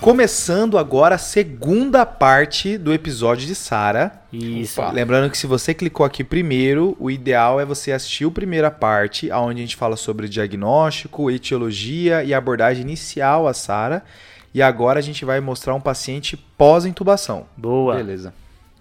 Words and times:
Começando 0.00 0.78
agora 0.78 1.16
a 1.16 1.18
segunda 1.18 2.06
parte 2.06 2.78
do 2.78 2.90
episódio 2.94 3.46
de 3.46 3.54
Sara. 3.54 4.22
Isso. 4.32 4.80
Opa. 4.80 4.90
Lembrando 4.92 5.30
que 5.30 5.36
se 5.36 5.46
você 5.46 5.74
clicou 5.74 6.06
aqui 6.06 6.24
primeiro, 6.24 6.96
o 6.98 7.10
ideal 7.10 7.60
é 7.60 7.66
você 7.66 7.92
assistir 7.92 8.26
a 8.26 8.30
primeira 8.30 8.70
parte, 8.70 9.30
onde 9.30 9.60
a 9.60 9.62
gente 9.62 9.76
fala 9.76 9.96
sobre 9.96 10.26
diagnóstico, 10.26 11.30
etiologia 11.30 12.24
e 12.24 12.32
abordagem 12.32 12.80
inicial 12.80 13.46
a 13.46 13.52
Sara. 13.52 14.02
E 14.54 14.62
agora 14.62 14.98
a 14.98 15.02
gente 15.02 15.22
vai 15.22 15.38
mostrar 15.38 15.74
um 15.74 15.80
paciente 15.80 16.34
pós-intubação. 16.34 17.44
Boa. 17.54 17.96
Beleza. 17.96 18.32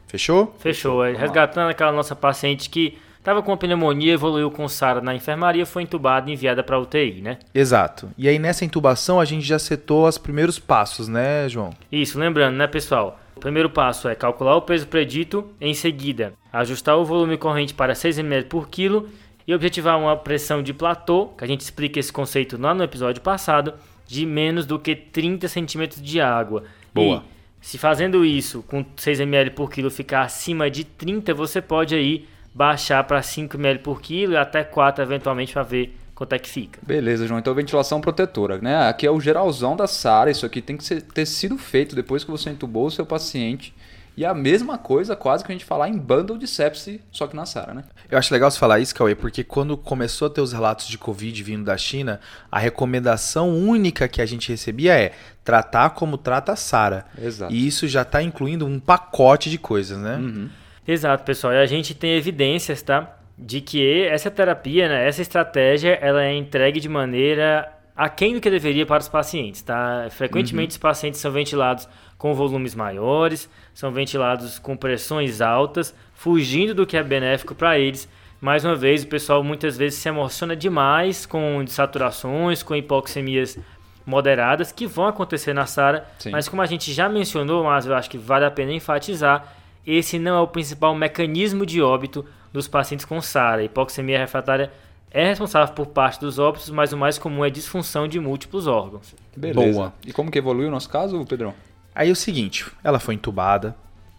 Fechou? 0.08 0.56
Fechou. 0.58 1.04
É, 1.04 1.12
Resgatando 1.12 1.70
aquela 1.70 1.92
nossa 1.92 2.16
paciente 2.16 2.70
que 2.70 2.98
estava 3.30 3.44
com 3.44 3.56
pneumonia, 3.56 4.14
evoluiu 4.14 4.50
com 4.50 4.68
SARA 4.68 5.02
na 5.02 5.14
enfermaria, 5.14 5.66
foi 5.66 5.84
entubada 5.84 6.30
e 6.30 6.34
enviada 6.34 6.64
para 6.64 6.80
UTI, 6.80 7.22
né? 7.22 7.38
Exato. 7.54 8.10
E 8.18 8.28
aí 8.28 8.40
nessa 8.40 8.66
intubação 8.66 9.20
a 9.20 9.26
gente 9.26 9.46
já 9.46 9.60
setou 9.60 10.08
os 10.08 10.18
primeiros 10.18 10.58
passos, 10.58 11.08
né, 11.08 11.48
João? 11.48 11.72
Isso, 11.92 12.20
lembrando, 12.20 12.56
né, 12.56 12.66
pessoal? 12.66 13.20
O 13.36 13.40
primeiro 13.40 13.70
passo 13.70 14.10
é 14.10 14.16
calcular 14.16 14.56
o 14.56 14.62
peso 14.64 14.88
predito, 14.88 15.48
em 15.62 15.74
seguida, 15.74 16.34
ajustar 16.52 16.98
o 16.98 17.06
volume 17.06 17.38
corrente 17.38 17.74
para 17.74 17.96
6 17.96 18.18
ml 18.18 18.46
por 18.46 18.68
quilo 18.68 19.08
e 19.48 19.54
objetivar 19.54 19.98
uma 19.98 20.18
pressão 20.18 20.62
de 20.62 20.74
platô, 20.74 21.28
que 21.38 21.44
a 21.44 21.48
gente 21.48 21.62
explica 21.62 22.00
esse 22.00 22.12
conceito 22.12 22.60
lá 22.60 22.74
no 22.74 22.84
episódio 22.84 23.22
passado, 23.22 23.76
de 24.08 24.26
menos 24.26 24.66
do 24.66 24.80
que 24.80 24.96
30 24.96 25.48
centímetros 25.48 26.02
de 26.02 26.20
água. 26.20 26.64
Boa. 26.94 27.24
E 27.62 27.66
se 27.66 27.78
fazendo 27.78 28.26
isso 28.26 28.64
com 28.64 28.84
6 28.96 29.20
ml 29.20 29.52
por 29.52 29.72
quilo 29.72 29.92
ficar 29.92 30.24
acima 30.24 30.70
de 30.70 30.84
30, 30.84 31.34
você 31.34 31.62
pode 31.62 31.94
aí 31.94 32.26
baixar 32.54 33.04
para 33.04 33.22
5 33.22 33.56
ml 33.58 33.80
por 33.80 34.02
quilo 34.02 34.34
e 34.34 34.38
até 34.38 34.64
4 34.64 35.04
eventualmente 35.04 35.54
para 35.54 35.64
ver 35.64 35.98
quanto 36.14 36.34
é 36.34 36.40
que 36.40 36.50
fica. 36.50 36.80
Beleza, 36.86 37.26
João. 37.26 37.40
Então, 37.40 37.54
ventilação 37.54 38.02
protetora, 38.02 38.58
né? 38.58 38.90
Aqui 38.90 39.08
é 39.08 39.12
o 39.12 39.22
geralzão 39.22 39.76
da 39.76 39.88
SARA. 39.88 40.30
Isso 40.30 40.46
aqui 40.46 40.62
tem 40.62 40.76
que 40.76 40.84
ser, 40.84 41.02
ter 41.02 41.26
sido 41.26 41.58
feito 41.58 41.96
depois 41.96 42.26
que 42.26 42.32
você 42.32 42.50
entubou 42.50 42.88
o 42.88 42.92
seu 42.92 43.06
paciente. 43.06 43.74
E 44.18 44.26
a 44.26 44.34
mesma 44.34 44.78
coisa, 44.78 45.16
quase 45.16 45.46
que 45.46 45.50
a 45.50 45.56
gente 45.56 45.64
falar 45.64 45.88
em 45.88 45.98
bundle 45.98 46.38
de 46.38 46.46
sepsi, 46.46 47.00
só 47.10 47.26
que 47.26 47.38
na 47.38 47.46
SARA, 47.46 47.74
né? 47.74 47.86
Eu 48.12 48.18
acho 48.18 48.34
legal 48.34 48.52
você 48.52 48.60
falar 48.60 48.82
isso, 48.82 48.94
Cauê, 48.94 49.16
porque 49.16 49.46
quando 49.46 49.78
começou 49.78 50.28
a 50.28 50.30
ter 50.30 50.42
os 50.42 50.52
relatos 50.52 50.90
de 50.90 50.98
Covid 50.98 51.42
vindo 51.42 51.64
da 51.64 51.78
China, 51.78 52.20
a 52.52 52.60
recomendação 52.60 53.58
única 53.58 54.10
que 54.10 54.22
a 54.22 54.26
gente 54.26 54.50
recebia 54.50 54.94
é 55.00 55.14
tratar 55.42 55.92
como 55.92 56.18
trata 56.18 56.52
a 56.52 56.58
SARA. 56.58 57.06
Exato. 57.18 57.54
E 57.54 57.66
isso 57.66 57.88
já 57.88 58.02
está 58.02 58.22
incluindo 58.22 58.66
um 58.66 58.78
pacote 58.78 59.50
de 59.50 59.58
coisas, 59.58 59.98
né? 59.98 60.18
Uhum. 60.18 60.50
Exato, 60.92 61.24
pessoal. 61.24 61.54
E 61.54 61.58
a 61.58 61.68
gente 61.68 61.94
tem 61.94 62.16
evidências, 62.16 62.82
tá? 62.82 63.16
De 63.38 63.62
que 63.62 64.04
essa 64.08 64.32
terapia, 64.32 64.90
né, 64.90 65.08
essa 65.08 65.22
estratégia, 65.22 66.00
ela 66.02 66.24
é 66.24 66.34
entregue 66.34 66.80
de 66.80 66.90
maneira 66.90 67.72
aquém 67.96 68.34
do 68.34 68.42
que 68.42 68.50
deveria 68.50 68.88
para 68.88 69.00
os 69.00 69.08
pacientes, 69.08 69.62
tá? 69.62 70.08
Frequentemente 70.10 70.72
os 70.72 70.78
pacientes 70.78 71.20
são 71.20 71.32
ventilados 71.32 71.88
com 72.18 72.34
volumes 72.34 72.74
maiores, 72.74 73.48
são 73.72 73.92
ventilados 73.92 74.58
com 74.58 74.76
pressões 74.76 75.42
altas, 75.42 75.94
fugindo 76.12 76.74
do 76.74 76.88
que 76.88 76.98
é 76.98 77.04
benéfico 77.04 77.54
para 77.54 77.78
eles. 77.78 78.10
Mais 78.42 78.66
uma 78.66 78.76
vez, 78.76 79.04
o 79.04 79.08
pessoal 79.08 79.44
muitas 79.44 79.78
vezes 79.78 80.00
se 80.00 80.10
emociona 80.10 80.56
demais 80.56 81.24
com 81.24 81.64
desaturações, 81.64 82.64
com 82.64 82.76
hipoxemias 82.76 83.60
moderadas 84.08 84.72
que 84.72 84.88
vão 84.88 85.06
acontecer 85.06 85.54
na 85.54 85.68
SARA, 85.68 86.08
mas 86.32 86.50
como 86.50 86.64
a 86.64 86.66
gente 86.66 86.92
já 86.92 87.08
mencionou, 87.08 87.64
mas 87.64 87.86
eu 87.86 87.94
acho 87.94 88.10
que 88.10 88.18
vale 88.18 88.44
a 88.44 88.50
pena 88.50 88.74
enfatizar, 88.74 89.59
esse 89.86 90.20
não 90.20 90.38
é 90.38 90.42
o 90.42 90.48
principal 90.48 90.94
mecanismo 90.96 91.66
de 91.66 91.82
óbito 91.82 92.26
dos 92.52 92.68
pacientes 92.68 93.06
com 93.06 93.22
SARA. 93.22 93.62
A 93.62 93.66
hipoxemia 93.66 94.18
refratária 94.20 94.72
é 95.12 95.26
responsável 95.28 95.74
por 95.74 95.88
parte 95.88 96.20
dos 96.20 96.38
óbitos, 96.40 96.70
mas 96.70 96.94
o 96.94 96.98
mais 96.98 97.18
comum 97.18 97.44
é 97.44 97.50
disfunção 97.50 98.08
de 98.08 98.20
múltiplos 98.20 98.68
órgãos. 98.68 99.16
Beleza. 99.36 99.74
Boa. 99.74 99.94
E 100.06 100.14
como 100.14 100.30
que 100.30 100.38
evoluiu 100.38 100.68
o 100.68 100.72
nosso 100.72 100.90
caso, 100.90 101.24
Pedrão? 101.26 101.54
Aí 101.96 102.10
é 102.10 102.12
o 102.12 102.16
seguinte, 102.16 102.68
ela 102.84 103.00
foi 103.00 103.16
entubada, 103.16 103.76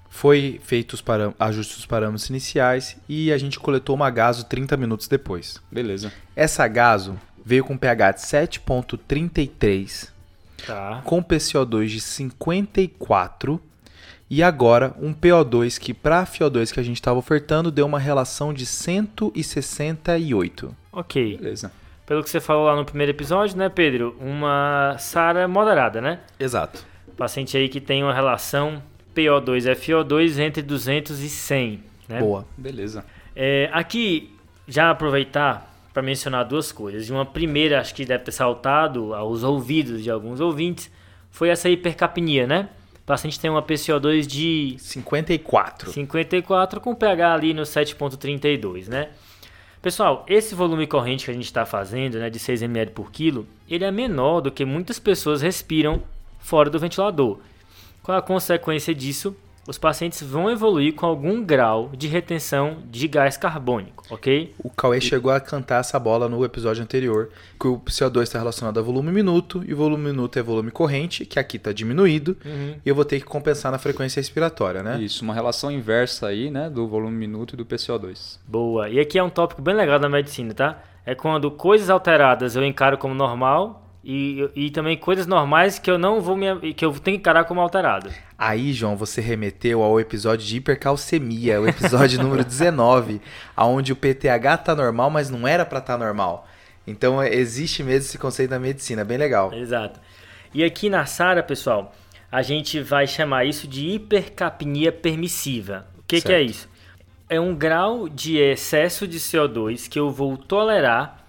foi 0.09 0.61
feito 0.65 0.95
os 0.95 1.05
ajustes 1.39 1.77
dos 1.77 1.87
parâmetros 1.87 2.29
iniciais 2.29 2.97
e 3.09 3.33
a 3.33 3.39
gente 3.39 3.59
coletou 3.61 3.95
uma 3.95 4.11
gaso 4.11 4.45
30 4.45 4.77
minutos 4.77 5.07
depois. 5.07 5.61
Beleza. 5.71 6.13
Essa 6.35 6.67
gaso 6.67 7.17
veio 7.45 7.65
com 7.65 7.77
pH 7.77 8.13
de 8.13 8.21
7.33, 8.23 10.11
Tá. 10.67 11.01
com 11.05 11.23
PCO2 11.23 11.87
de 11.87 12.01
54 12.01 13.61
e 14.31 14.43
agora 14.43 14.95
um 15.01 15.13
PO2 15.13 15.79
que 15.79 15.93
para 15.93 16.25
FiO2 16.25 16.73
que 16.73 16.79
a 16.79 16.85
gente 16.85 16.97
estava 16.97 17.19
ofertando 17.19 17.71
deu 17.71 17.85
uma 17.85 17.99
relação 17.99 18.55
de 18.55 18.65
168. 18.65 20.77
Ok. 20.93 21.37
Beleza. 21.37 21.73
Pelo 22.07 22.23
que 22.23 22.31
você 22.31 22.41
falou 22.41 22.67
lá 22.67 22.77
no 22.77 22.85
primeiro 22.85 23.11
episódio, 23.11 23.57
né, 23.57 23.69
Pedro? 23.69 24.17
Uma 24.21 24.97
SARA 24.99 25.49
moderada, 25.49 26.01
né? 26.01 26.21
Exato. 26.39 26.85
Paciente 27.17 27.57
aí 27.57 27.69
que 27.69 27.81
tem 27.81 28.03
uma 28.03 28.15
relação 28.15 28.83
PO2-FO2 29.15 30.39
entre 30.39 30.63
200 30.63 31.21
e 31.21 31.29
100, 31.29 31.81
né? 32.09 32.21
Boa. 32.21 32.47
Beleza. 32.57 33.05
É, 33.35 33.69
aqui, 33.73 34.35
já 34.67 34.91
aproveitar 34.91 35.69
para 35.93 36.03
mencionar 36.03 36.45
duas 36.45 36.73
coisas. 36.73 37.09
E 37.09 37.13
uma 37.13 37.27
primeira, 37.27 37.81
acho 37.81 37.95
que 37.95 38.05
deve 38.05 38.25
ter 38.25 38.33
saltado 38.33 39.15
aos 39.15 39.43
ouvidos 39.43 40.03
de 40.03 40.11
alguns 40.11 40.41
ouvintes, 40.41 40.91
foi 41.31 41.49
essa 41.49 41.69
hipercapnia, 41.69 42.47
né? 42.47 42.69
O 43.11 43.13
paciente 43.13 43.41
tem 43.41 43.51
uma 43.51 43.61
PCO2 43.61 44.25
de 44.25 44.77
54. 44.79 45.91
54 45.91 46.81
com 46.81 46.95
pH 46.95 47.35
ali 47.35 47.53
no 47.53 47.63
7.32, 47.63 48.87
né? 48.87 49.09
Pessoal, 49.83 50.25
esse 50.29 50.55
volume 50.55 50.87
corrente 50.87 51.25
que 51.25 51.31
a 51.33 51.35
gente 51.35 51.47
está 51.47 51.67
fazendo, 51.67 52.21
né, 52.21 52.31
de 52.31 52.39
6 52.39 52.63
ml 52.63 52.93
por 52.93 53.11
quilo, 53.11 53.49
ele 53.69 53.85
é 53.85 53.91
menor 53.91 54.41
do 54.41 54.53
que 54.53 54.65
muitas 54.65 55.01
pessoas 55.01 55.43
respiram 55.43 56.01
fora 56.39 56.71
do 56.71 56.79
ventilador. 56.79 57.41
Qual 58.01 58.17
a 58.17 58.23
consequência 58.23 58.95
disso? 58.95 59.37
Os 59.71 59.79
pacientes 59.79 60.21
vão 60.21 60.51
evoluir 60.51 60.97
com 60.97 61.07
algum 61.07 61.45
grau 61.45 61.91
de 61.97 62.09
retenção 62.09 62.79
de 62.91 63.07
gás 63.07 63.37
carbônico, 63.37 64.03
ok? 64.11 64.53
O 64.59 64.69
Cauê 64.69 65.01
chegou 65.01 65.31
a 65.31 65.39
cantar 65.39 65.79
essa 65.79 65.97
bola 65.97 66.29
no 66.29 66.45
episódio 66.45 66.83
anterior, 66.83 67.29
que 67.57 67.69
o 67.69 67.79
CO2 67.79 68.23
está 68.25 68.41
relacionado 68.41 68.81
a 68.81 68.83
volume 68.83 69.13
minuto, 69.13 69.63
e 69.65 69.73
volume 69.73 70.07
minuto 70.07 70.37
é 70.41 70.43
volume 70.43 70.73
corrente, 70.73 71.25
que 71.25 71.39
aqui 71.39 71.57
está 71.57 71.71
diminuído, 71.71 72.37
e 72.85 72.89
eu 72.89 72.97
vou 72.97 73.05
ter 73.05 73.21
que 73.21 73.27
compensar 73.27 73.71
na 73.71 73.79
frequência 73.79 74.19
respiratória, 74.19 74.83
né? 74.83 75.01
Isso, 75.01 75.23
uma 75.23 75.35
relação 75.35 75.71
inversa 75.71 76.27
aí, 76.27 76.51
né? 76.51 76.69
Do 76.69 76.89
volume 76.89 77.17
minuto 77.17 77.55
e 77.55 77.57
do 77.57 77.65
PCO2. 77.65 78.41
Boa. 78.49 78.89
E 78.89 78.99
aqui 78.99 79.21
é 79.21 79.23
um 79.23 79.31
tópico 79.31 79.63
bem 79.63 79.77
legal 79.77 80.01
da 80.01 80.09
medicina, 80.09 80.53
tá? 80.53 80.83
É 81.07 81.15
quando 81.15 81.49
coisas 81.49 81.89
alteradas 81.89 82.57
eu 82.57 82.65
encaro 82.65 82.99
como 82.99 83.15
normal 83.15 83.90
e, 84.03 84.49
e 84.55 84.71
também 84.71 84.97
coisas 84.97 85.27
normais 85.27 85.79
que 85.79 85.91
eu 85.91 85.99
não 85.99 86.21
vou 86.21 86.37
me, 86.37 86.73
que 86.73 86.85
eu 86.85 86.91
tenho 86.93 87.17
que 87.17 87.21
encarar 87.21 87.45
como 87.45 87.61
alterado. 87.61 88.11
Aí, 88.39 88.73
João, 88.73 88.97
você 88.97 89.21
remeteu 89.21 89.83
ao 89.83 90.01
episódio 90.01 90.47
de 90.47 90.57
hipercalcemia, 90.57 91.61
o 91.61 91.69
episódio 91.69 92.21
número 92.23 92.45
19, 92.45 93.21
aonde 93.55 93.93
o 93.93 93.97
PTH 93.97 94.57
tá 94.65 94.75
normal, 94.75 95.11
mas 95.11 95.29
não 95.29 95.47
era 95.47 95.67
para 95.67 95.79
estar 95.79 95.99
normal. 95.99 96.49
Então, 96.87 97.23
é, 97.23 97.35
existe 97.35 97.83
mesmo 97.83 98.07
esse 98.07 98.19
conceito 98.19 98.51
na 98.51 98.59
medicina, 98.59 99.05
bem 99.05 99.19
legal. 99.19 99.53
Exato. 99.53 100.01
E 100.55 100.65
aqui 100.65 100.89
na 100.89 101.05
SARA, 101.05 101.43
pessoal, 101.43 101.95
a 102.33 102.41
gente 102.41 102.81
vai 102.81 103.07
chamar 103.07 103.45
isso 103.45 103.69
de 103.69 103.87
hipercapnia 103.87 104.91
permissiva. 104.91 105.87
O 105.99 106.03
que, 106.07 106.21
que 106.23 106.33
é 106.33 106.43
isso? 106.43 106.69
É 107.29 107.39
um 107.39 107.55
grau 107.55 108.09
de 108.09 108.39
excesso 108.39 109.07
de 109.07 109.21
CO2 109.21 109.89
que 109.89 109.99
eu 109.99 110.11
vou 110.11 110.37
tolerar 110.37 111.21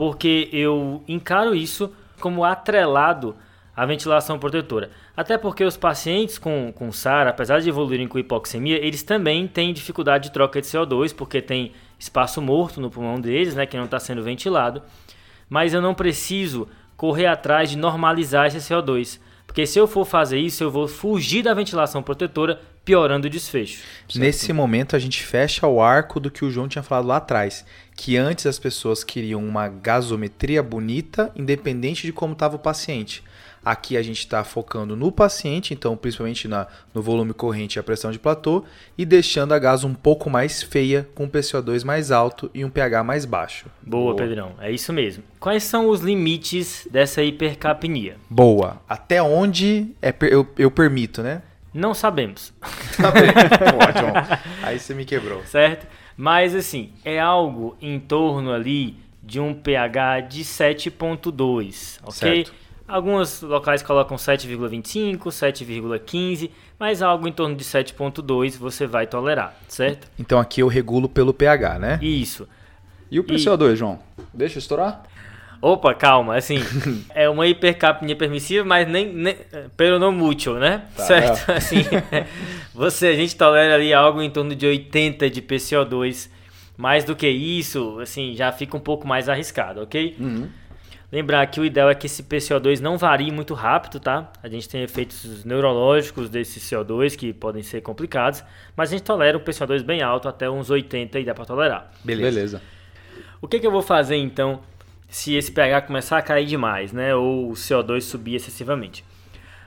porque 0.00 0.48
eu 0.50 1.04
encaro 1.06 1.54
isso 1.54 1.92
como 2.20 2.44
atrelado 2.44 3.34
à 3.74 3.86
ventilação 3.86 4.38
protetora. 4.38 4.90
Até 5.16 5.38
porque 5.38 5.64
os 5.64 5.76
pacientes 5.76 6.38
com, 6.38 6.72
com 6.72 6.92
SARA, 6.92 7.30
apesar 7.30 7.60
de 7.60 7.68
evoluírem 7.68 8.06
com 8.06 8.18
hipoxemia, 8.18 8.76
eles 8.76 9.02
também 9.02 9.48
têm 9.48 9.72
dificuldade 9.72 10.24
de 10.24 10.32
troca 10.32 10.60
de 10.60 10.66
CO2 10.66 11.14
porque 11.14 11.40
tem 11.40 11.72
espaço 11.98 12.40
morto 12.40 12.80
no 12.80 12.90
pulmão 12.90 13.20
deles, 13.20 13.54
né, 13.54 13.66
que 13.66 13.76
não 13.76 13.84
está 13.84 13.98
sendo 13.98 14.22
ventilado. 14.22 14.82
Mas 15.48 15.74
eu 15.74 15.80
não 15.80 15.94
preciso 15.94 16.68
correr 16.96 17.26
atrás 17.26 17.70
de 17.70 17.78
normalizar 17.78 18.46
esse 18.46 18.58
CO2. 18.58 19.18
Porque 19.46 19.66
se 19.66 19.78
eu 19.78 19.88
for 19.88 20.04
fazer 20.04 20.38
isso, 20.38 20.62
eu 20.62 20.70
vou 20.70 20.86
fugir 20.86 21.42
da 21.42 21.52
ventilação 21.52 22.02
protetora, 22.04 22.60
piorando 22.84 23.26
o 23.26 23.30
desfecho. 23.30 23.82
Nesse 24.14 24.52
momento, 24.52 24.94
a 24.94 24.98
gente 24.98 25.24
fecha 25.24 25.66
o 25.66 25.82
arco 25.82 26.20
do 26.20 26.30
que 26.30 26.44
o 26.44 26.50
João 26.50 26.68
tinha 26.68 26.82
falado 26.82 27.06
lá 27.06 27.16
atrás, 27.16 27.66
que 28.02 28.16
antes 28.16 28.46
as 28.46 28.58
pessoas 28.58 29.04
queriam 29.04 29.44
uma 29.46 29.68
gasometria 29.68 30.62
bonita, 30.62 31.30
independente 31.36 32.06
de 32.06 32.14
como 32.14 32.32
estava 32.32 32.56
o 32.56 32.58
paciente. 32.58 33.22
Aqui 33.62 33.94
a 33.94 34.00
gente 34.02 34.20
está 34.20 34.42
focando 34.42 34.96
no 34.96 35.12
paciente, 35.12 35.74
então 35.74 35.94
principalmente 35.98 36.48
na, 36.48 36.66
no 36.94 37.02
volume 37.02 37.34
corrente 37.34 37.76
e 37.76 37.78
a 37.78 37.82
pressão 37.82 38.10
de 38.10 38.18
platô, 38.18 38.64
e 38.96 39.04
deixando 39.04 39.52
a 39.52 39.58
gaso 39.58 39.86
um 39.86 39.92
pouco 39.92 40.30
mais 40.30 40.62
feia, 40.62 41.06
com 41.14 41.24
um 41.24 41.28
PCO2 41.28 41.84
mais 41.84 42.10
alto 42.10 42.50
e 42.54 42.64
um 42.64 42.70
pH 42.70 43.04
mais 43.04 43.26
baixo. 43.26 43.66
Boa, 43.82 44.16
Pedrão. 44.16 44.52
É 44.62 44.72
isso 44.72 44.94
mesmo. 44.94 45.22
Quais 45.38 45.62
são 45.64 45.90
os 45.90 46.00
limites 46.00 46.88
dessa 46.90 47.22
hipercapnia? 47.22 48.16
Boa. 48.30 48.80
Até 48.88 49.22
onde 49.22 49.88
é 50.00 50.10
per- 50.10 50.32
eu, 50.32 50.48
eu 50.56 50.70
permito, 50.70 51.22
né? 51.22 51.42
Não 51.74 51.92
sabemos, 51.92 52.50
Tá 52.96 53.10
bem. 53.10 53.28
Ótimo. 53.78 54.40
Aí 54.62 54.78
você 54.78 54.94
me 54.94 55.04
quebrou. 55.04 55.44
certo? 55.44 55.86
Mas 56.20 56.54
assim, 56.54 56.90
é 57.02 57.18
algo 57.18 57.78
em 57.80 57.98
torno 57.98 58.52
ali 58.52 58.94
de 59.22 59.40
um 59.40 59.54
pH 59.54 60.20
de 60.20 60.44
7.2, 60.44 61.98
ok? 62.02 62.12
Certo. 62.12 62.52
Alguns 62.86 63.40
locais 63.40 63.82
colocam 63.82 64.18
7,25, 64.18 65.16
7,15, 65.28 66.50
mas 66.78 67.00
algo 67.00 67.26
em 67.26 67.32
torno 67.32 67.56
de 67.56 67.64
7,2 67.64 68.58
você 68.58 68.86
vai 68.86 69.06
tolerar, 69.06 69.56
certo? 69.66 70.08
Então 70.18 70.38
aqui 70.38 70.60
eu 70.60 70.68
regulo 70.68 71.08
pelo 71.08 71.32
pH, 71.32 71.78
né? 71.78 71.98
Isso. 72.02 72.46
E 73.10 73.18
o 73.18 73.24
PCO2, 73.24 73.76
João? 73.76 73.98
Deixa 74.34 74.58
estourar? 74.58 75.02
Opa, 75.62 75.92
calma, 75.92 76.36
assim, 76.36 76.58
é 77.14 77.28
uma 77.28 77.46
hipercapnia 77.46 78.16
permissiva, 78.16 78.64
mas 78.64 78.88
nem, 78.88 79.12
nem 79.12 79.36
pelo 79.76 79.98
não 79.98 80.10
mútil, 80.10 80.54
né? 80.54 80.84
Tá, 80.96 81.04
certo? 81.04 81.52
Assim, 81.52 81.84
você, 82.72 83.08
a 83.08 83.14
gente 83.14 83.36
tolera 83.36 83.74
ali 83.74 83.92
algo 83.92 84.22
em 84.22 84.30
torno 84.30 84.54
de 84.54 84.66
80 84.66 85.28
de 85.28 85.42
PCO2. 85.42 86.30
Mais 86.78 87.04
do 87.04 87.14
que 87.14 87.28
isso, 87.28 87.98
assim, 88.00 88.34
já 88.34 88.50
fica 88.50 88.74
um 88.74 88.80
pouco 88.80 89.06
mais 89.06 89.28
arriscado, 89.28 89.82
ok? 89.82 90.16
Uhum. 90.18 90.48
Lembrar 91.12 91.44
que 91.48 91.60
o 91.60 91.64
ideal 91.64 91.90
é 91.90 91.94
que 91.94 92.06
esse 92.06 92.22
PCO2 92.22 92.80
não 92.80 92.96
varie 92.96 93.30
muito 93.30 93.52
rápido, 93.52 94.00
tá? 94.00 94.32
A 94.42 94.48
gente 94.48 94.66
tem 94.66 94.82
efeitos 94.82 95.44
neurológicos 95.44 96.30
desse 96.30 96.58
CO2 96.58 97.16
que 97.16 97.34
podem 97.34 97.62
ser 97.62 97.82
complicados, 97.82 98.42
mas 98.74 98.88
a 98.88 98.92
gente 98.92 99.02
tolera 99.04 99.36
um 99.36 99.40
PCO2 99.40 99.82
bem 99.82 100.00
alto, 100.00 100.26
até 100.26 100.48
uns 100.48 100.70
80 100.70 101.18
e 101.18 101.24
dá 101.24 101.34
para 101.34 101.44
tolerar. 101.44 101.90
Beleza. 102.02 102.30
Beleza. 102.30 102.62
O 103.42 103.48
que, 103.48 103.58
que 103.58 103.66
eu 103.66 103.72
vou 103.72 103.82
fazer 103.82 104.16
então 104.16 104.60
se 105.10 105.34
esse 105.34 105.50
pH 105.50 105.82
começar 105.82 106.16
a 106.16 106.22
cair 106.22 106.46
demais, 106.46 106.92
né? 106.92 107.14
Ou 107.14 107.50
o 107.50 107.52
CO2 107.52 108.00
subir 108.00 108.36
excessivamente? 108.36 109.04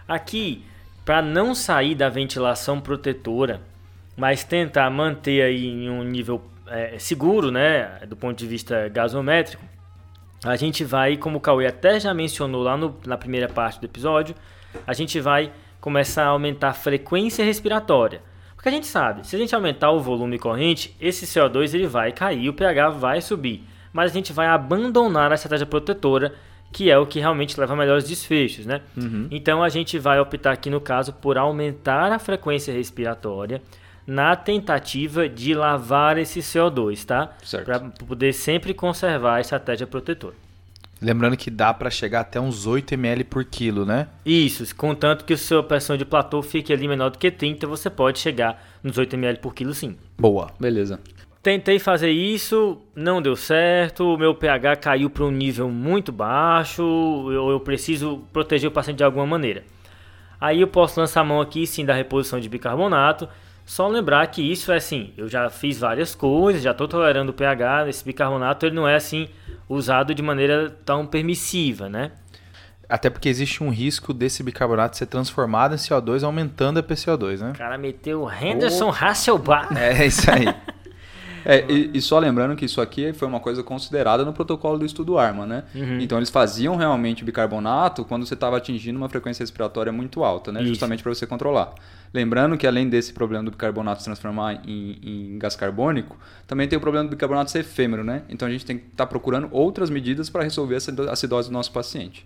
Aqui, 0.08 0.64
para 1.04 1.22
não 1.22 1.54
sair 1.54 1.96
da 1.96 2.10
ventilação 2.10 2.80
protetora, 2.80 3.62
mas 4.16 4.44
tentar 4.44 4.90
manter 4.90 5.42
aí 5.42 5.68
em 5.68 5.90
um 5.90 6.04
nível 6.04 6.42
é, 6.68 6.98
seguro, 6.98 7.52
né? 7.52 8.00
Do 8.08 8.16
ponto 8.16 8.38
de 8.38 8.48
vista 8.48 8.88
gasométrico, 8.88 9.64
a 10.46 10.56
gente 10.56 10.84
vai, 10.84 11.18
como 11.18 11.38
o 11.38 11.42
Cauê 11.42 11.68
até 11.68 12.00
já 12.00 12.14
mencionou 12.14 12.64
lá 12.64 12.78
no, 12.78 12.98
na 13.06 13.18
primeira 13.18 13.50
parte 13.50 13.80
do 13.80 13.86
episódio, 13.86 14.36
a 14.88 14.94
gente 14.94 15.20
vai 15.20 15.52
começar 15.80 16.24
a 16.24 16.28
aumentar 16.28 16.70
a 16.70 16.74
frequência 16.74 17.44
respiratória. 17.44 18.22
Porque 18.56 18.70
a 18.70 18.72
gente 18.72 18.88
sabe, 18.88 19.28
se 19.28 19.36
a 19.36 19.40
gente 19.40 19.54
aumentar 19.54 19.92
o 19.92 20.00
volume 20.00 20.40
corrente, 20.40 20.96
esse 21.00 21.26
CO2 21.26 21.74
ele 21.74 21.86
vai 21.86 22.14
cair, 22.14 22.48
o 22.48 22.54
pH 22.54 22.90
vai 22.92 23.20
subir. 23.20 23.73
Mas 23.94 24.12
a 24.12 24.14
gente 24.14 24.34
vai 24.34 24.48
abandonar 24.48 25.32
a 25.32 25.36
estratégia 25.36 25.66
protetora, 25.66 26.34
que 26.72 26.90
é 26.90 26.98
o 26.98 27.06
que 27.06 27.20
realmente 27.20 27.58
leva 27.60 27.74
a 27.74 27.76
melhores 27.78 28.08
desfechos, 28.08 28.66
né? 28.66 28.82
Então 29.30 29.62
a 29.62 29.70
gente 29.70 30.00
vai 30.00 30.20
optar 30.20 30.52
aqui 30.52 30.70
no 30.72 30.82
caso 30.82 31.14
por 31.14 31.38
aumentar 31.38 32.12
a 32.12 32.18
frequência 32.18 32.74
respiratória 32.74 33.62
na 34.06 34.36
tentativa 34.36 35.30
de 35.30 35.54
lavar 35.54 36.18
esse 36.18 36.40
CO2, 36.40 37.06
tá? 37.06 37.32
Certo. 37.44 37.66
Para 37.66 37.80
poder 37.80 38.34
sempre 38.34 38.74
conservar 38.74 39.36
a 39.36 39.42
estratégia 39.42 39.88
protetora. 39.88 40.36
Lembrando 41.02 41.38
que 41.38 41.52
dá 41.52 41.74
para 41.74 41.90
chegar 41.90 42.22
até 42.22 42.40
uns 42.40 42.66
8 42.66 42.94
ml 42.94 43.26
por 43.26 43.46
quilo, 43.46 43.86
né? 43.86 44.08
Isso, 44.26 44.76
contanto 44.76 45.26
que 45.26 45.34
a 45.34 45.38
sua 45.38 45.62
pressão 45.62 45.96
de 45.96 46.06
platô 46.06 46.42
fique 46.42 46.74
ali 46.74 46.88
menor 46.88 47.12
do 47.12 47.18
que 47.18 47.30
30, 47.30 47.68
você 47.68 47.90
pode 47.90 48.20
chegar 48.20 48.66
nos 48.82 48.98
8 48.98 49.14
ml 49.16 49.40
por 49.40 49.54
quilo 49.54 49.74
sim. 49.74 49.98
Boa. 50.18 50.52
Beleza. 50.60 51.00
Tentei 51.44 51.78
fazer 51.78 52.10
isso, 52.10 52.78
não 52.96 53.22
deu 53.22 53.36
certo, 53.36 54.14
o 54.14 54.18
meu 54.18 54.34
pH 54.34 54.78
caiu 54.78 55.10
para 55.10 55.26
um 55.26 55.30
nível 55.30 55.70
muito 55.70 56.10
baixo, 56.10 56.82
eu, 57.30 57.50
eu 57.50 57.60
preciso 57.60 58.24
proteger 58.32 58.70
o 58.70 58.72
paciente 58.72 59.00
de 59.00 59.04
alguma 59.04 59.28
maneira. 59.28 59.62
Aí 60.40 60.62
eu 60.62 60.70
posso 60.70 60.98
lançar 60.98 61.20
a 61.20 61.24
mão 61.26 61.42
aqui 61.42 61.68
sim 61.68 61.84
da 61.84 61.94
reposição 61.94 62.40
de 62.40 62.48
bicarbonato, 62.48 63.28
só 63.66 63.90
lembrar 63.90 64.26
que 64.28 64.42
isso 64.42 64.72
é 64.72 64.78
assim, 64.78 65.12
eu 65.18 65.28
já 65.28 65.50
fiz 65.50 65.78
várias 65.78 66.16
coisas, 66.16 66.62
já 66.62 66.72
estou 66.72 66.88
tolerando 66.88 67.32
o 67.32 67.36
pH, 67.36 67.90
esse 67.90 68.06
bicarbonato 68.06 68.66
ele 68.66 68.76
não 68.76 68.88
é 68.88 68.96
assim 68.96 69.28
usado 69.68 70.16
de 70.16 70.22
maneira 70.22 70.70
tão 70.86 71.06
permissiva, 71.06 71.90
né? 71.90 72.12
Até 72.88 73.10
porque 73.10 73.28
existe 73.28 73.62
um 73.62 73.70
risco 73.70 74.14
desse 74.14 74.44
bicarbonato 74.44 74.96
ser 74.96 75.08
transformado 75.08 75.74
em 75.74 75.78
CO2, 75.78 76.24
aumentando 76.24 76.80
a 76.80 76.84
PCO2, 76.84 77.40
né? 77.40 77.52
O 77.52 77.58
cara 77.58 77.78
meteu 77.78 78.22
o 78.22 78.32
Henderson 78.32 78.90
Hasselbalch. 78.98 79.78
É 79.78 80.06
isso 80.06 80.32
aí. 80.32 80.46
É, 81.46 81.66
e, 81.70 81.92
e 81.94 82.02
só 82.02 82.20
lembrando 82.20 82.56
que 82.56 82.66
isso 82.66 82.82
aqui 82.82 83.14
foi 83.14 83.28
uma 83.28 83.40
coisa 83.40 83.64
considerada 83.64 84.24
no 84.24 84.34
protocolo 84.34 84.78
do 84.78 84.86
estudo 84.86 85.18
ARMA, 85.18 85.46
né? 85.46 85.64
Uhum. 85.76 86.00
Então 86.00 86.18
eles 86.18 86.30
faziam 86.30 86.76
realmente 86.76 87.24
bicarbonato 87.24 88.06
quando 88.06 88.26
você 88.26 88.34
estava 88.34 88.58
atingindo 88.58 88.98
uma 88.98 89.10
frequência 89.10 89.44
respiratória 89.44 89.92
muito 89.92 90.24
alta, 90.24 90.52
né? 90.52 90.62
Isso. 90.62 90.70
Justamente 90.70 91.04
para 91.04 91.14
você 91.14 91.26
controlar. 91.26 91.74
Lembrando 92.14 92.58
que 92.58 92.68
além 92.68 92.88
desse 92.88 93.12
problema 93.12 93.44
do 93.44 93.52
bicarbonato 93.52 94.02
se 94.02 94.06
transformar 94.06 94.62
em, 94.68 95.00
em 95.04 95.40
gás 95.40 95.56
carbônico, 95.56 96.16
também 96.46 96.68
tem 96.68 96.78
o 96.78 96.82
problema 96.82 97.08
do 97.08 97.10
bicarbonato 97.10 97.50
ser 97.50 97.60
efêmero, 97.60 98.04
né? 98.04 98.22
Então 98.30 98.48
a 98.48 98.52
gente 98.52 98.66
tem 98.66 98.78
que 98.78 98.86
estar 98.92 99.08
procurando 99.08 99.50
outras 99.52 99.90
medidas 99.90 100.30
para 100.30 100.44
resolver 100.44 100.76
essa 100.76 100.94
acidose 101.12 101.50
do 101.50 101.54
nosso 101.54 101.72
paciente. 101.72 102.26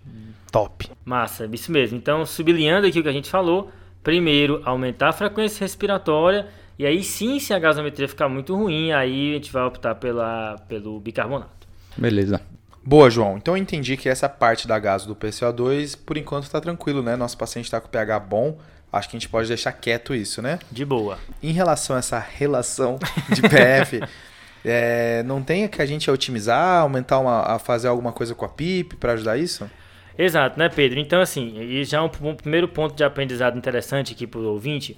Top. 0.52 0.90
Massa, 1.04 1.48
isso 1.52 1.72
mesmo. 1.72 1.96
Então, 1.96 2.24
sublinhando 2.24 2.86
aqui 2.86 3.00
o 3.00 3.02
que 3.02 3.08
a 3.08 3.12
gente 3.12 3.30
falou, 3.30 3.70
primeiro, 4.02 4.62
aumentar 4.64 5.08
a 5.08 5.12
frequência 5.12 5.64
respiratória, 5.64 6.46
e 6.78 6.86
aí 6.86 7.02
sim, 7.02 7.40
se 7.40 7.52
a 7.52 7.58
gasometria 7.58 8.06
ficar 8.06 8.28
muito 8.28 8.54
ruim, 8.54 8.92
aí 8.92 9.32
a 9.32 9.34
gente 9.34 9.52
vai 9.52 9.64
optar 9.64 9.94
pela, 9.96 10.56
pelo 10.68 11.00
bicarbonato. 11.00 11.66
Beleza. 11.96 12.40
Boa, 12.84 13.10
João. 13.10 13.36
Então 13.36 13.56
eu 13.56 13.62
entendi 13.62 13.96
que 13.96 14.08
essa 14.08 14.28
parte 14.28 14.66
da 14.66 14.78
gaso 14.78 15.06
do 15.06 15.16
PCO2, 15.16 15.98
por 16.06 16.16
enquanto 16.16 16.44
está 16.44 16.60
tranquilo, 16.60 17.02
né? 17.02 17.16
Nosso 17.16 17.36
paciente 17.36 17.66
está 17.66 17.80
com 17.80 17.88
pH 17.88 18.20
bom. 18.20 18.58
Acho 18.90 19.10
que 19.10 19.16
a 19.16 19.20
gente 19.20 19.28
pode 19.28 19.48
deixar 19.48 19.72
quieto 19.72 20.14
isso, 20.14 20.40
né? 20.40 20.58
De 20.72 20.84
boa. 20.84 21.18
Em 21.42 21.52
relação 21.52 21.96
a 21.96 21.98
essa 21.98 22.18
relação 22.18 22.98
de 23.34 23.42
PF, 23.42 24.00
é, 24.64 25.22
não 25.24 25.42
tem 25.42 25.68
que 25.68 25.82
a 25.82 25.86
gente 25.86 26.10
otimizar, 26.10 26.80
aumentar 26.80 27.18
uma, 27.18 27.42
a 27.42 27.58
fazer 27.58 27.88
alguma 27.88 28.12
coisa 28.12 28.34
com 28.34 28.46
a 28.46 28.48
PIP 28.48 28.96
para 28.96 29.12
ajudar 29.12 29.36
isso? 29.36 29.70
Exato, 30.16 30.58
né, 30.58 30.68
Pedro? 30.68 30.98
Então, 30.98 31.20
assim, 31.20 31.60
e 31.60 31.84
já 31.84 32.02
um, 32.02 32.10
um 32.22 32.34
primeiro 32.34 32.66
ponto 32.66 32.94
de 32.94 33.04
aprendizado 33.04 33.58
interessante 33.58 34.14
aqui 34.14 34.26
para 34.26 34.40
o 34.40 34.44
ouvinte, 34.44 34.96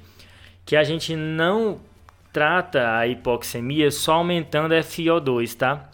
que 0.64 0.76
a 0.76 0.84
gente 0.84 1.16
não 1.16 1.80
trata 2.32 2.96
a 2.96 3.06
hipoxemia 3.06 3.90
só 3.90 4.14
aumentando 4.14 4.72
a 4.74 4.80
FiO2, 4.80 5.56
tá? 5.56 5.90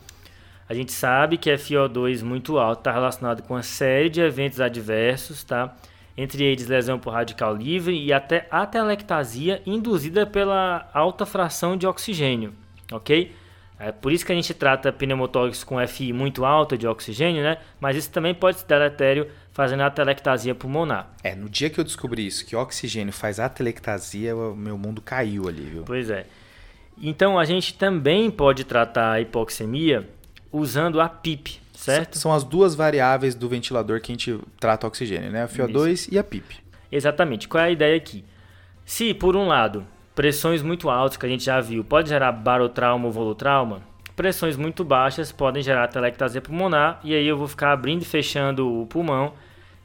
A 0.69 0.75
gente 0.75 0.93
sabe 0.93 1.39
que 1.39 1.51
a 1.51 1.57
FiO2 1.57 2.23
muito 2.23 2.59
alto 2.59 2.81
está 2.81 2.93
relacionado 2.93 3.43
com 3.43 3.55
uma 3.55 3.63
série 3.63 4.11
de 4.11 4.21
eventos 4.21 4.61
adversos, 4.61 5.45
tá? 5.45 5.75
Entre 6.17 6.45
eles 6.45 6.67
lesão 6.67 6.99
por 6.99 7.13
radical 7.13 7.55
livre 7.55 7.97
e 7.97 8.13
até 8.13 8.49
atelectasia 8.51 9.63
induzida 9.65 10.27
pela 10.27 10.89
alta 10.93 11.25
fração 11.25 11.77
de 11.77 11.87
oxigênio, 11.87 12.53
ok? 12.91 13.33
É 13.79 13.93
por 13.93 14.11
isso 14.11 14.25
que 14.25 14.33
a 14.33 14.35
gente 14.35 14.55
trata 14.55 14.91
pneumotórax 14.91 15.63
com 15.63 15.87
FI 15.87 16.13
muito 16.13 16.45
alta 16.45 16.79
de 16.79 16.87
oxigênio, 16.87 17.43
né? 17.43 17.59
Mas 17.79 17.97
isso 17.97 18.11
também 18.11 18.35
pode 18.35 18.59
ser 18.59 18.67
deletério 18.67 19.29
fazendo 19.53 19.83
atelectasia 19.83 20.55
pulmonar. 20.55 21.11
É, 21.23 21.35
no 21.35 21.49
dia 21.49 21.69
que 21.69 21.79
eu 21.79 21.85
descobri 21.85 22.27
isso, 22.27 22.47
que 22.47 22.57
oxigênio 22.57 23.13
faz 23.13 23.39
atelectasia, 23.39 24.35
o 24.35 24.57
meu 24.57 24.79
mundo 24.79 25.03
caiu 25.03 25.47
ali, 25.49 25.63
viu? 25.63 25.83
Pois 25.85 26.09
é. 26.09 26.27
Então 27.01 27.39
a 27.39 27.45
gente 27.45 27.75
também 27.75 28.31
pode 28.31 28.65
tratar 28.65 29.13
a 29.13 29.21
hipoxemia 29.21 30.09
usando 30.51 30.99
a 30.99 31.09
PIP, 31.09 31.61
certo? 31.75 32.19
São 32.19 32.33
as 32.33 32.45
duas 32.45 32.75
variáveis 32.75 33.35
do 33.35 33.47
ventilador 33.47 34.01
que 34.01 34.11
a 34.11 34.15
gente 34.15 34.39
trata 34.59 34.87
oxigênio, 34.87 35.31
né? 35.31 35.43
A 35.43 35.49
FiO2 35.49 36.09
e 36.11 36.19
a 36.19 36.25
PIP. 36.25 36.57
Exatamente. 36.91 37.47
Qual 37.47 37.63
é 37.63 37.67
a 37.67 37.71
ideia 37.71 37.97
aqui? 37.97 38.25
Se, 38.87 39.13
por 39.13 39.37
um 39.37 39.47
lado, 39.47 39.87
pressões 40.17 40.63
muito 40.63 40.89
altas, 40.89 41.19
que 41.19 41.27
a 41.27 41.29
gente 41.29 41.45
já 41.45 41.61
viu, 41.61 41.85
pode 41.85 42.09
gerar 42.09 42.33
barotrauma 42.33 43.05
ou 43.05 43.13
volutrauma, 43.13 43.83
pressões 44.17 44.57
muito 44.57 44.83
baixas 44.83 45.31
podem 45.31 45.63
gerar 45.63 45.85
atelectasia 45.85 46.41
pulmonar, 46.41 46.99
e 47.05 47.15
aí 47.15 47.29
eu 47.29 47.37
vou 47.37 47.47
ficar 47.47 47.73
abrindo 47.73 48.01
e 48.01 48.07
fechando 48.07 48.81
o 48.81 48.87
pulmão, 48.87 49.35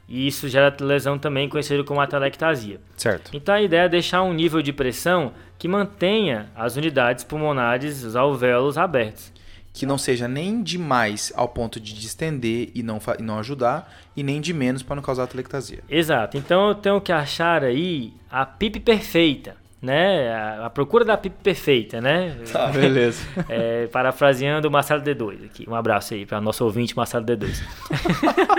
e 0.08 0.26
isso 0.26 0.48
gera 0.48 0.74
lesão 0.80 1.18
também 1.18 1.48
conhecida 1.50 1.84
como 1.84 2.00
atelectasia. 2.00 2.80
Certo. 2.96 3.30
Então 3.34 3.54
a 3.54 3.60
ideia 3.60 3.82
é 3.82 3.88
deixar 3.88 4.22
um 4.22 4.32
nível 4.32 4.62
de 4.62 4.72
pressão 4.72 5.32
que 5.58 5.68
mantenha 5.68 6.50
as 6.56 6.76
unidades 6.76 7.24
pulmonares, 7.24 8.02
os 8.02 8.16
alvéolos 8.16 8.78
abertos. 8.78 9.30
Que 9.72 9.86
não 9.86 9.96
seja 9.96 10.28
nem 10.28 10.62
demais 10.62 11.32
ao 11.36 11.48
ponto 11.48 11.78
de 11.78 11.94
distender 11.94 12.70
e 12.74 12.82
não, 12.82 12.98
e 13.18 13.22
não 13.22 13.38
ajudar, 13.38 13.90
e 14.16 14.22
nem 14.22 14.40
de 14.40 14.52
menos 14.52 14.82
para 14.82 14.96
não 14.96 15.02
causar 15.02 15.24
atelectasia. 15.24 15.80
Exato. 15.88 16.36
Então 16.36 16.68
eu 16.68 16.74
tenho 16.74 17.00
que 17.00 17.12
achar 17.12 17.64
aí 17.64 18.12
a 18.30 18.44
PIP 18.44 18.80
perfeita, 18.80 19.61
né? 19.82 20.32
A, 20.32 20.66
a 20.66 20.70
procura 20.70 21.04
da 21.04 21.16
PIP 21.16 21.34
perfeita, 21.42 22.00
né? 22.00 22.36
Tá, 22.50 22.68
beleza. 22.68 23.26
É, 23.48 23.88
parafraseando 23.88 24.68
o 24.68 24.70
Marcelo 24.70 25.02
D2 25.02 25.46
aqui. 25.46 25.68
Um 25.68 25.74
abraço 25.74 26.14
aí 26.14 26.24
para 26.24 26.40
nosso 26.40 26.64
ouvinte 26.64 26.96
Marcelo 26.96 27.26
D2. 27.26 27.60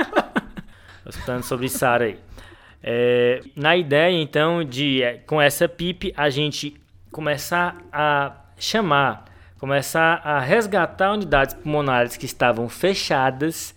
Tô 1.03 1.09
escutando 1.09 1.43
sobre 1.43 1.69
Sara 1.69 2.05
aí. 2.05 2.19
É, 2.81 3.39
na 3.55 3.77
ideia, 3.77 4.21
então, 4.21 4.63
de 4.63 5.01
é, 5.01 5.13
com 5.25 5.41
essa 5.41 5.69
PIP 5.69 6.13
a 6.17 6.29
gente 6.29 6.75
começar 7.11 7.77
a 7.91 8.33
chamar, 8.57 9.25
começar 9.57 10.21
a 10.23 10.39
resgatar 10.41 11.13
unidades 11.13 11.55
pulmonares 11.55 12.17
que 12.17 12.25
estavam 12.25 12.67
fechadas 12.67 13.72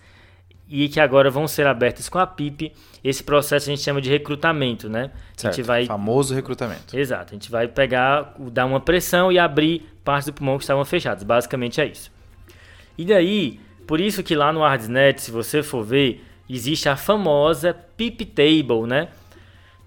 e 0.69 0.89
que 0.89 0.99
agora 0.99 1.31
vão 1.31 1.47
ser 1.47 1.67
abertas 1.67 2.09
com 2.09 2.19
a 2.19 2.27
PIP. 2.27 2.73
Esse 3.03 3.23
processo 3.23 3.71
a 3.71 3.75
gente 3.75 3.83
chama 3.83 4.01
de 4.01 4.11
recrutamento, 4.11 4.89
né? 4.89 5.11
A 5.37 5.41
Certo. 5.41 5.55
gente 5.57 5.65
vai 5.67 5.87
Famoso 5.87 6.35
recrutamento. 6.35 6.97
Exato, 6.97 7.33
a 7.33 7.35
gente 7.35 7.51
vai 7.51 7.69
pegar, 7.69 8.35
dar 8.51 8.67
uma 8.67 8.81
pressão 8.81 9.31
e 9.31 9.39
abrir 9.39 9.89
partes 10.05 10.27
do 10.27 10.33
pulmão 10.33 10.57
que 10.59 10.65
estavam 10.65 10.85
fechadas. 10.85 11.23
Basicamente 11.23 11.81
é 11.81 11.87
isso. 11.87 12.11
E 12.99 13.05
daí, 13.05 13.61
por 13.87 14.01
isso 14.01 14.23
que 14.23 14.35
lá 14.35 14.53
no 14.53 14.65
ArdsNet, 14.65 15.21
se 15.23 15.31
você 15.31 15.63
for 15.63 15.85
ver, 15.85 16.25
existe 16.49 16.89
a 16.89 16.97
famosa 16.97 17.75
PIP 17.97 18.25
Table, 18.25 18.87
né? 18.87 19.09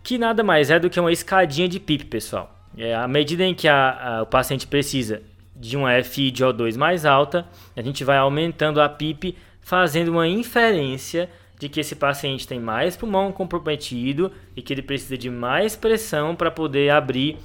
Que 0.01 0.17
nada 0.17 0.43
mais 0.43 0.69
é 0.69 0.79
do 0.79 0.89
que 0.89 0.99
uma 0.99 1.11
escadinha 1.11 1.67
de 1.67 1.79
PIP, 1.79 2.05
pessoal. 2.05 2.55
É, 2.77 2.95
à 2.95 3.07
medida 3.07 3.43
em 3.43 3.53
que 3.53 3.67
a, 3.67 4.17
a, 4.19 4.21
o 4.21 4.25
paciente 4.25 4.65
precisa 4.65 5.21
de 5.55 5.75
uma 5.75 6.01
FI 6.01 6.31
de 6.31 6.43
O2 6.45 6.77
mais 6.77 7.05
alta, 7.05 7.45
a 7.75 7.81
gente 7.81 8.03
vai 8.05 8.17
aumentando 8.17 8.79
a 8.79 8.87
PIP, 8.87 9.35
fazendo 9.69 10.09
uma 10.09 10.27
inferência 10.27 11.29
de 11.59 11.69
que 11.69 11.79
esse 11.79 11.95
paciente 11.95 12.47
tem 12.47 12.59
mais 12.59 12.97
pulmão 12.97 13.31
comprometido 13.31 14.31
e 14.55 14.63
que 14.63 14.73
ele 14.73 14.81
precisa 14.81 15.15
de 15.15 15.29
mais 15.29 15.75
pressão 15.75 16.35
para 16.35 16.49
poder 16.49 16.89
abrir 16.89 17.37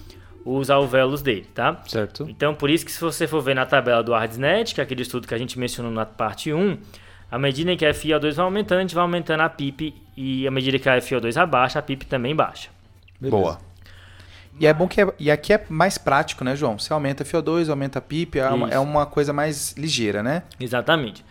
os 0.42 0.70
alvéolos 0.70 1.20
dele, 1.20 1.46
tá? 1.52 1.82
Certo. 1.86 2.24
Então, 2.26 2.54
por 2.54 2.70
isso 2.70 2.82
que 2.82 2.90
se 2.90 2.98
você 2.98 3.26
for 3.26 3.42
ver 3.42 3.54
na 3.54 3.66
tabela 3.66 4.02
do 4.02 4.14
ARDSNET, 4.14 4.74
que 4.74 4.80
é 4.80 4.84
aquele 4.84 5.02
estudo 5.02 5.28
que 5.28 5.34
a 5.34 5.38
gente 5.38 5.58
mencionou 5.58 5.92
na 5.92 6.06
parte 6.06 6.50
1, 6.50 6.78
à 7.30 7.38
medida 7.38 7.70
em 7.70 7.76
que 7.76 7.84
a 7.84 7.90
FiO2 7.90 8.32
vai 8.32 8.44
aumentando, 8.46 8.78
a 8.78 8.80
gente 8.80 8.94
vai 8.94 9.02
aumentando 9.02 9.42
a 9.42 9.48
PIP 9.50 9.94
e 10.16 10.46
à 10.46 10.50
medida 10.50 10.78
que 10.78 10.88
a 10.88 10.96
FiO2 10.96 11.36
abaixa, 11.36 11.78
a 11.78 11.82
PIP 11.82 12.06
também 12.06 12.34
baixa. 12.34 12.70
Beleza. 13.20 13.36
Boa. 13.36 13.60
E 14.58 14.66
é 14.66 14.72
bom 14.72 14.88
que 14.88 15.02
é, 15.02 15.12
e 15.18 15.30
aqui 15.30 15.52
é 15.52 15.62
mais 15.68 15.98
prático, 15.98 16.42
né, 16.42 16.56
João? 16.56 16.78
Você 16.78 16.90
aumenta 16.90 17.22
a 17.22 17.26
FiO2, 17.26 17.68
aumenta 17.68 17.98
a 17.98 18.02
PIP, 18.02 18.38
é 18.38 18.48
uma, 18.48 18.70
é 18.70 18.78
uma 18.78 19.04
coisa 19.04 19.30
mais 19.30 19.72
ligeira, 19.72 20.22
né? 20.22 20.44
Exatamente. 20.58 21.22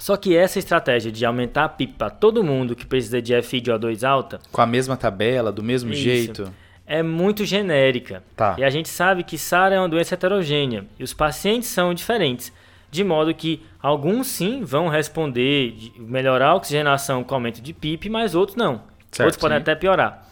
Só 0.00 0.16
que 0.16 0.34
essa 0.34 0.58
estratégia 0.58 1.12
de 1.12 1.26
aumentar 1.26 1.64
a 1.64 1.68
PIP 1.68 1.92
para 1.92 2.08
todo 2.08 2.42
mundo 2.42 2.74
que 2.74 2.86
precisa 2.86 3.20
de 3.20 3.40
FI 3.42 3.60
de 3.60 3.70
O2 3.70 4.02
alta. 4.02 4.40
Com 4.50 4.62
a 4.62 4.66
mesma 4.66 4.96
tabela, 4.96 5.52
do 5.52 5.62
mesmo 5.62 5.92
isso, 5.92 6.02
jeito. 6.02 6.52
É 6.86 7.02
muito 7.02 7.44
genérica. 7.44 8.22
Tá. 8.34 8.56
E 8.56 8.64
a 8.64 8.70
gente 8.70 8.88
sabe 8.88 9.22
que 9.22 9.36
SARA 9.36 9.74
é 9.74 9.78
uma 9.78 9.90
doença 9.90 10.14
heterogênea. 10.14 10.86
E 10.98 11.04
os 11.04 11.12
pacientes 11.12 11.68
são 11.68 11.92
diferentes. 11.92 12.50
De 12.90 13.04
modo 13.04 13.34
que 13.34 13.62
alguns 13.80 14.26
sim 14.28 14.64
vão 14.64 14.88
responder, 14.88 15.92
melhorar 15.98 16.48
a 16.48 16.54
oxigenação 16.54 17.22
com 17.22 17.34
aumento 17.34 17.60
de 17.60 17.74
PIP, 17.74 18.08
mas 18.08 18.34
outros 18.34 18.56
não. 18.56 18.80
Certo, 19.12 19.26
outros 19.26 19.36
podem 19.40 19.58
sim. 19.58 19.62
até 19.62 19.74
piorar. 19.74 20.26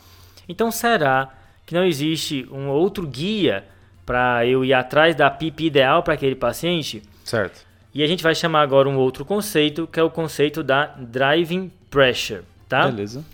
Então 0.49 0.71
será 0.71 1.29
que 1.67 1.75
não 1.75 1.85
existe 1.85 2.49
um 2.51 2.69
outro 2.69 3.07
guia 3.07 3.67
para 4.07 4.47
eu 4.47 4.65
ir 4.65 4.73
atrás 4.73 5.15
da 5.15 5.31
PIP 5.31 5.67
ideal 5.67 6.03
para 6.03 6.15
aquele 6.15 6.35
paciente? 6.35 7.03
Certo. 7.23 7.68
E 7.95 8.03
a 8.03 8.07
gente 8.07 8.23
vai 8.23 8.35
chamar 8.35 8.63
agora 8.63 8.89
um 8.89 8.97
outro 8.97 9.25
conceito, 9.25 9.87
que 9.87 9.99
é 9.99 10.03
o 10.03 10.11
conceito 10.11 10.63
da 10.63 10.87
driving 10.87 11.71
pressure, 11.91 12.43
tá? 12.69 12.87
Beleza. 12.87 13.25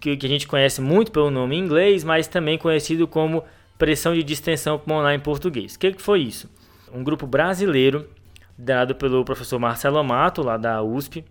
Que, 0.00 0.16
que 0.16 0.26
a 0.26 0.28
gente 0.28 0.46
conhece 0.46 0.80
muito 0.80 1.12
pelo 1.12 1.30
nome 1.30 1.56
em 1.56 1.60
inglês, 1.60 2.04
mas 2.04 2.26
também 2.26 2.58
conhecido 2.58 3.06
como 3.06 3.44
pressão 3.78 4.14
de 4.14 4.22
distensão 4.22 4.78
pulmonar 4.78 5.14
em 5.14 5.20
português. 5.20 5.74
O 5.74 5.78
que, 5.78 5.92
que 5.92 6.02
foi 6.02 6.20
isso? 6.20 6.50
Um 6.92 7.02
grupo 7.02 7.26
brasileiro, 7.26 8.08
dado 8.56 8.94
pelo 8.94 9.24
professor 9.24 9.58
Marcelo 9.58 9.98
Amato, 9.98 10.42
lá 10.42 10.56
da 10.56 10.82
USP, 10.82 11.24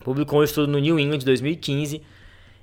publicou 0.00 0.40
um 0.40 0.44
estudo 0.44 0.70
no 0.70 0.78
New 0.78 0.98
England 0.98 1.18
de 1.18 1.26
2015, 1.26 2.02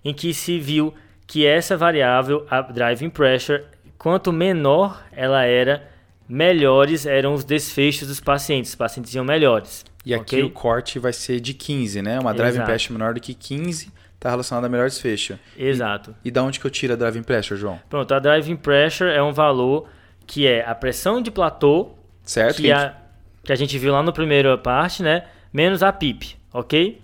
em 0.03 0.13
que 0.13 0.33
se 0.33 0.59
viu 0.59 0.93
que 1.25 1.45
essa 1.45 1.77
variável, 1.77 2.45
a 2.49 2.61
driving 2.61 3.09
pressure, 3.09 3.63
quanto 3.97 4.31
menor 4.33 5.03
ela 5.11 5.43
era, 5.45 5.89
melhores 6.33 7.05
eram 7.05 7.35
os 7.35 7.43
desfechos 7.43 8.07
dos 8.07 8.19
pacientes. 8.19 8.71
Os 8.71 8.75
pacientes 8.75 9.13
iam 9.13 9.23
melhores. 9.23 9.85
E 10.03 10.15
aqui 10.15 10.37
okay? 10.37 10.43
o 10.43 10.49
corte 10.49 10.97
vai 10.97 11.13
ser 11.13 11.39
de 11.39 11.53
15, 11.53 12.01
né? 12.01 12.19
Uma 12.19 12.33
driving 12.33 12.55
Exato. 12.55 12.65
pressure 12.65 12.93
menor 12.93 13.13
do 13.13 13.19
que 13.19 13.35
15 13.35 13.91
está 14.15 14.31
relacionado 14.31 14.65
a 14.65 14.69
melhor 14.69 14.89
desfecho. 14.89 15.37
Exato. 15.55 16.15
E, 16.25 16.29
e 16.29 16.31
da 16.31 16.41
onde 16.41 16.59
que 16.59 16.65
eu 16.65 16.71
tiro 16.71 16.93
a 16.93 16.95
driving 16.95 17.21
pressure, 17.21 17.59
João? 17.59 17.79
Pronto, 17.87 18.11
a 18.15 18.19
driving 18.19 18.55
pressure 18.55 19.11
é 19.11 19.21
um 19.21 19.31
valor 19.31 19.87
que 20.25 20.47
é 20.47 20.65
a 20.65 20.73
pressão 20.73 21.21
de 21.21 21.29
platô, 21.29 21.91
certo? 22.23 22.57
Que, 22.57 22.71
a, 22.71 22.95
que 23.43 23.53
a 23.53 23.55
gente 23.55 23.77
viu 23.77 23.93
lá 23.93 24.01
no 24.01 24.11
primeiro 24.11 24.57
parte, 24.57 25.03
né? 25.03 25.25
Menos 25.53 25.83
a 25.83 25.93
PIP, 25.93 26.35
ok? 26.51 26.99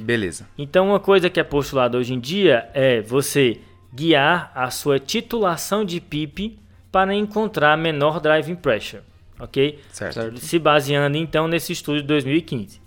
Beleza. 0.00 0.48
Então, 0.58 0.88
uma 0.88 0.98
coisa 0.98 1.30
que 1.30 1.38
é 1.38 1.44
postulada 1.44 1.96
hoje 1.96 2.14
em 2.14 2.18
dia 2.18 2.68
é 2.74 3.00
você 3.00 3.60
guiar 3.94 4.50
a 4.54 4.70
sua 4.70 4.98
titulação 4.98 5.84
de 5.84 6.00
PIP 6.00 6.58
para 6.92 7.14
encontrar 7.14 7.76
menor 7.76 8.20
driving 8.20 8.54
pressure, 8.54 9.02
ok? 9.40 9.80
Certo. 9.90 10.38
Se 10.38 10.58
baseando 10.58 11.16
então 11.16 11.48
nesse 11.48 11.72
estudo 11.72 12.02
de 12.02 12.06
2015. 12.06 12.82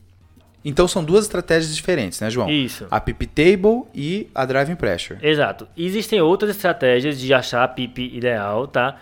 Então 0.64 0.88
são 0.88 1.04
duas 1.04 1.26
estratégias 1.26 1.76
diferentes, 1.76 2.20
né, 2.20 2.30
João? 2.30 2.50
Isso. 2.50 2.88
A 2.90 3.00
PIP 3.00 3.28
Table 3.28 3.84
e 3.94 4.28
a 4.34 4.46
Driving 4.46 4.76
Pressure. 4.76 5.20
Exato. 5.22 5.68
Existem 5.78 6.20
outras 6.22 6.56
estratégias 6.56 7.20
de 7.20 7.32
achar 7.32 7.64
a 7.64 7.68
PIP 7.68 8.16
ideal, 8.16 8.68
tá? 8.68 9.00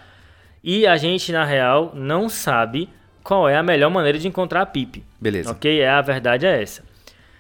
E 0.61 0.85
a 0.85 0.97
gente, 0.97 1.31
na 1.31 1.45
real, 1.45 1.93
não 1.95 2.27
sabe 2.27 2.89
qual 3.23 3.47
é 3.47 3.55
a 3.55 3.63
melhor 3.63 3.89
maneira 3.89 4.19
de 4.19 4.27
encontrar 4.27 4.61
a 4.61 4.65
PIP. 4.65 5.05
Beleza. 5.21 5.51
Ok? 5.51 5.79
É, 5.79 5.89
a 5.89 6.01
verdade 6.01 6.45
é 6.45 6.61
essa. 6.61 6.83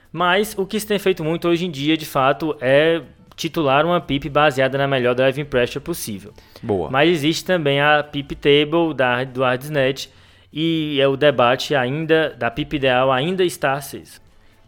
Mas 0.09 0.57
o 0.57 0.65
que 0.65 0.79
se 0.79 0.87
tem 0.87 0.99
feito 0.99 1.21
muito 1.21 1.47
hoje 1.49 1.65
em 1.65 1.71
dia, 1.71 1.97
de 1.97 2.05
fato, 2.05 2.55
é 2.61 3.01
titular 3.35 3.85
uma 3.85 3.99
PIP 3.99 4.29
baseada 4.29 4.77
na 4.77 4.87
melhor 4.87 5.15
driving 5.15 5.45
pressure 5.45 5.83
possível. 5.83 6.33
Boa. 6.61 6.89
Mas 6.89 7.09
existe 7.09 7.45
também 7.45 7.81
a 7.81 8.03
PIP 8.03 8.35
Table 8.35 8.93
da, 8.95 9.23
do 9.23 9.43
ArdsNet 9.43 10.09
e 10.51 10.99
é 11.01 11.07
o 11.07 11.17
debate 11.17 11.73
ainda 11.73 12.29
da 12.37 12.51
PIP 12.51 12.75
ideal 12.75 13.11
ainda 13.11 13.43
está 13.43 13.73
aceso. 13.73 14.21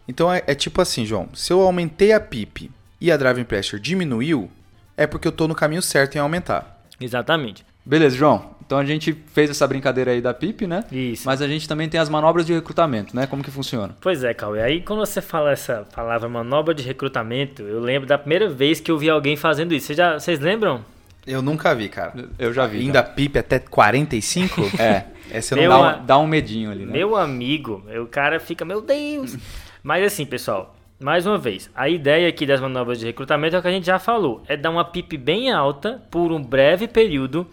Então 0.08 0.32
é, 0.32 0.42
é, 0.46 0.54
tipo 0.54 0.80
assim, 0.80 1.04
João, 1.04 1.28
se 1.34 1.52
eu 1.52 1.60
aumentei 1.60 2.12
a 2.12 2.20
PIP 2.20 2.70
e 3.00 3.10
a 3.10 3.16
driving 3.16 3.44
pressure 3.44 3.80
diminuiu, 3.80 4.50
é 4.96 5.06
porque 5.06 5.28
eu 5.28 5.30
estou 5.30 5.46
no 5.46 5.54
caminho 5.54 5.82
certo 5.82 6.16
em 6.16 6.18
aumentar. 6.18 6.80
Exatamente. 7.00 7.64
Beleza, 7.84 8.16
João. 8.16 8.55
Então 8.66 8.78
a 8.78 8.84
gente 8.84 9.12
fez 9.32 9.48
essa 9.48 9.66
brincadeira 9.66 10.10
aí 10.10 10.20
da 10.20 10.34
PIP, 10.34 10.66
né? 10.66 10.84
Isso. 10.90 11.22
Mas 11.24 11.40
a 11.40 11.46
gente 11.46 11.68
também 11.68 11.88
tem 11.88 12.00
as 12.00 12.08
manobras 12.08 12.44
de 12.44 12.52
recrutamento, 12.52 13.14
né? 13.14 13.26
Como 13.26 13.42
que 13.42 13.50
funciona? 13.50 13.96
Pois 14.00 14.24
é, 14.24 14.34
Cauê. 14.34 14.60
Aí 14.60 14.80
quando 14.80 14.98
você 14.98 15.22
fala 15.22 15.52
essa 15.52 15.86
palavra 15.94 16.28
manobra 16.28 16.74
de 16.74 16.82
recrutamento, 16.82 17.62
eu 17.62 17.78
lembro 17.78 18.08
da 18.08 18.18
primeira 18.18 18.48
vez 18.48 18.80
que 18.80 18.90
eu 18.90 18.98
vi 18.98 19.08
alguém 19.08 19.36
fazendo 19.36 19.72
isso. 19.72 19.86
Vocês, 19.86 19.96
já, 19.96 20.18
vocês 20.18 20.40
lembram? 20.40 20.84
Eu 21.24 21.40
nunca 21.42 21.74
vi, 21.74 21.88
cara. 21.88 22.12
Eu 22.38 22.52
já 22.52 22.66
vi. 22.66 22.78
Ainda 22.78 23.02
PIP 23.02 23.38
até 23.38 23.60
45? 23.60 24.62
é. 24.82 25.06
Essa 25.30 25.56
não 25.56 25.68
dá, 25.68 25.78
um, 25.78 26.06
dá 26.06 26.18
um 26.18 26.26
medinho 26.26 26.70
ali, 26.70 26.84
né? 26.84 26.92
Meu 26.92 27.16
amigo, 27.16 27.84
o 28.00 28.06
cara 28.06 28.38
fica, 28.38 28.64
meu 28.64 28.80
Deus. 28.80 29.36
Mas 29.82 30.04
assim, 30.04 30.24
pessoal, 30.24 30.76
mais 30.98 31.26
uma 31.26 31.36
vez, 31.36 31.70
a 31.74 31.88
ideia 31.88 32.28
aqui 32.28 32.46
das 32.46 32.60
manobras 32.60 32.98
de 32.98 33.06
recrutamento 33.06 33.54
é 33.54 33.58
o 33.58 33.62
que 33.62 33.68
a 33.68 33.72
gente 33.72 33.86
já 33.86 33.98
falou. 33.98 34.42
É 34.48 34.56
dar 34.56 34.70
uma 34.70 34.84
PIP 34.84 35.16
bem 35.16 35.52
alta 35.52 36.02
por 36.10 36.32
um 36.32 36.42
breve 36.42 36.88
período 36.88 37.46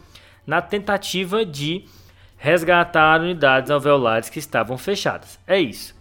na 0.45 0.61
tentativa 0.61 1.45
de 1.45 1.85
resgatar 2.37 3.21
unidades 3.21 3.71
alveolares 3.71 4.29
que 4.29 4.39
estavam 4.39 4.77
fechadas. 4.77 5.39
É 5.47 5.59
isso. 5.59 5.95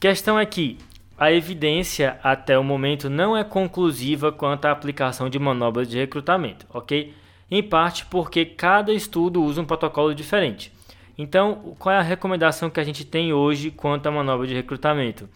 Questão 0.00 0.38
é 0.38 0.46
que 0.46 0.78
a 1.18 1.30
evidência 1.30 2.18
até 2.22 2.58
o 2.58 2.64
momento 2.64 3.10
não 3.10 3.36
é 3.36 3.44
conclusiva 3.44 4.32
quanto 4.32 4.64
à 4.64 4.70
aplicação 4.70 5.28
de 5.28 5.38
manobras 5.38 5.86
de 5.86 5.98
recrutamento, 5.98 6.66
ok? 6.72 7.14
Em 7.50 7.62
parte 7.62 8.06
porque 8.06 8.46
cada 8.46 8.90
estudo 8.90 9.42
usa 9.42 9.60
um 9.60 9.66
protocolo 9.66 10.14
diferente. 10.14 10.72
Então, 11.18 11.76
qual 11.78 11.94
é 11.94 11.98
a 11.98 12.02
recomendação 12.02 12.70
que 12.70 12.80
a 12.80 12.84
gente 12.84 13.04
tem 13.04 13.34
hoje 13.34 13.70
quanto 13.70 14.06
à 14.06 14.10
manobra 14.10 14.46
de 14.46 14.54
recrutamento? 14.54 15.28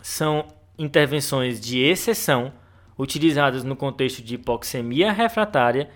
São 0.00 0.46
intervenções 0.78 1.60
de 1.60 1.80
exceção 1.80 2.52
utilizadas 2.96 3.64
no 3.64 3.74
contexto 3.74 4.22
de 4.22 4.36
hipoxemia 4.36 5.10
refratária 5.10 5.90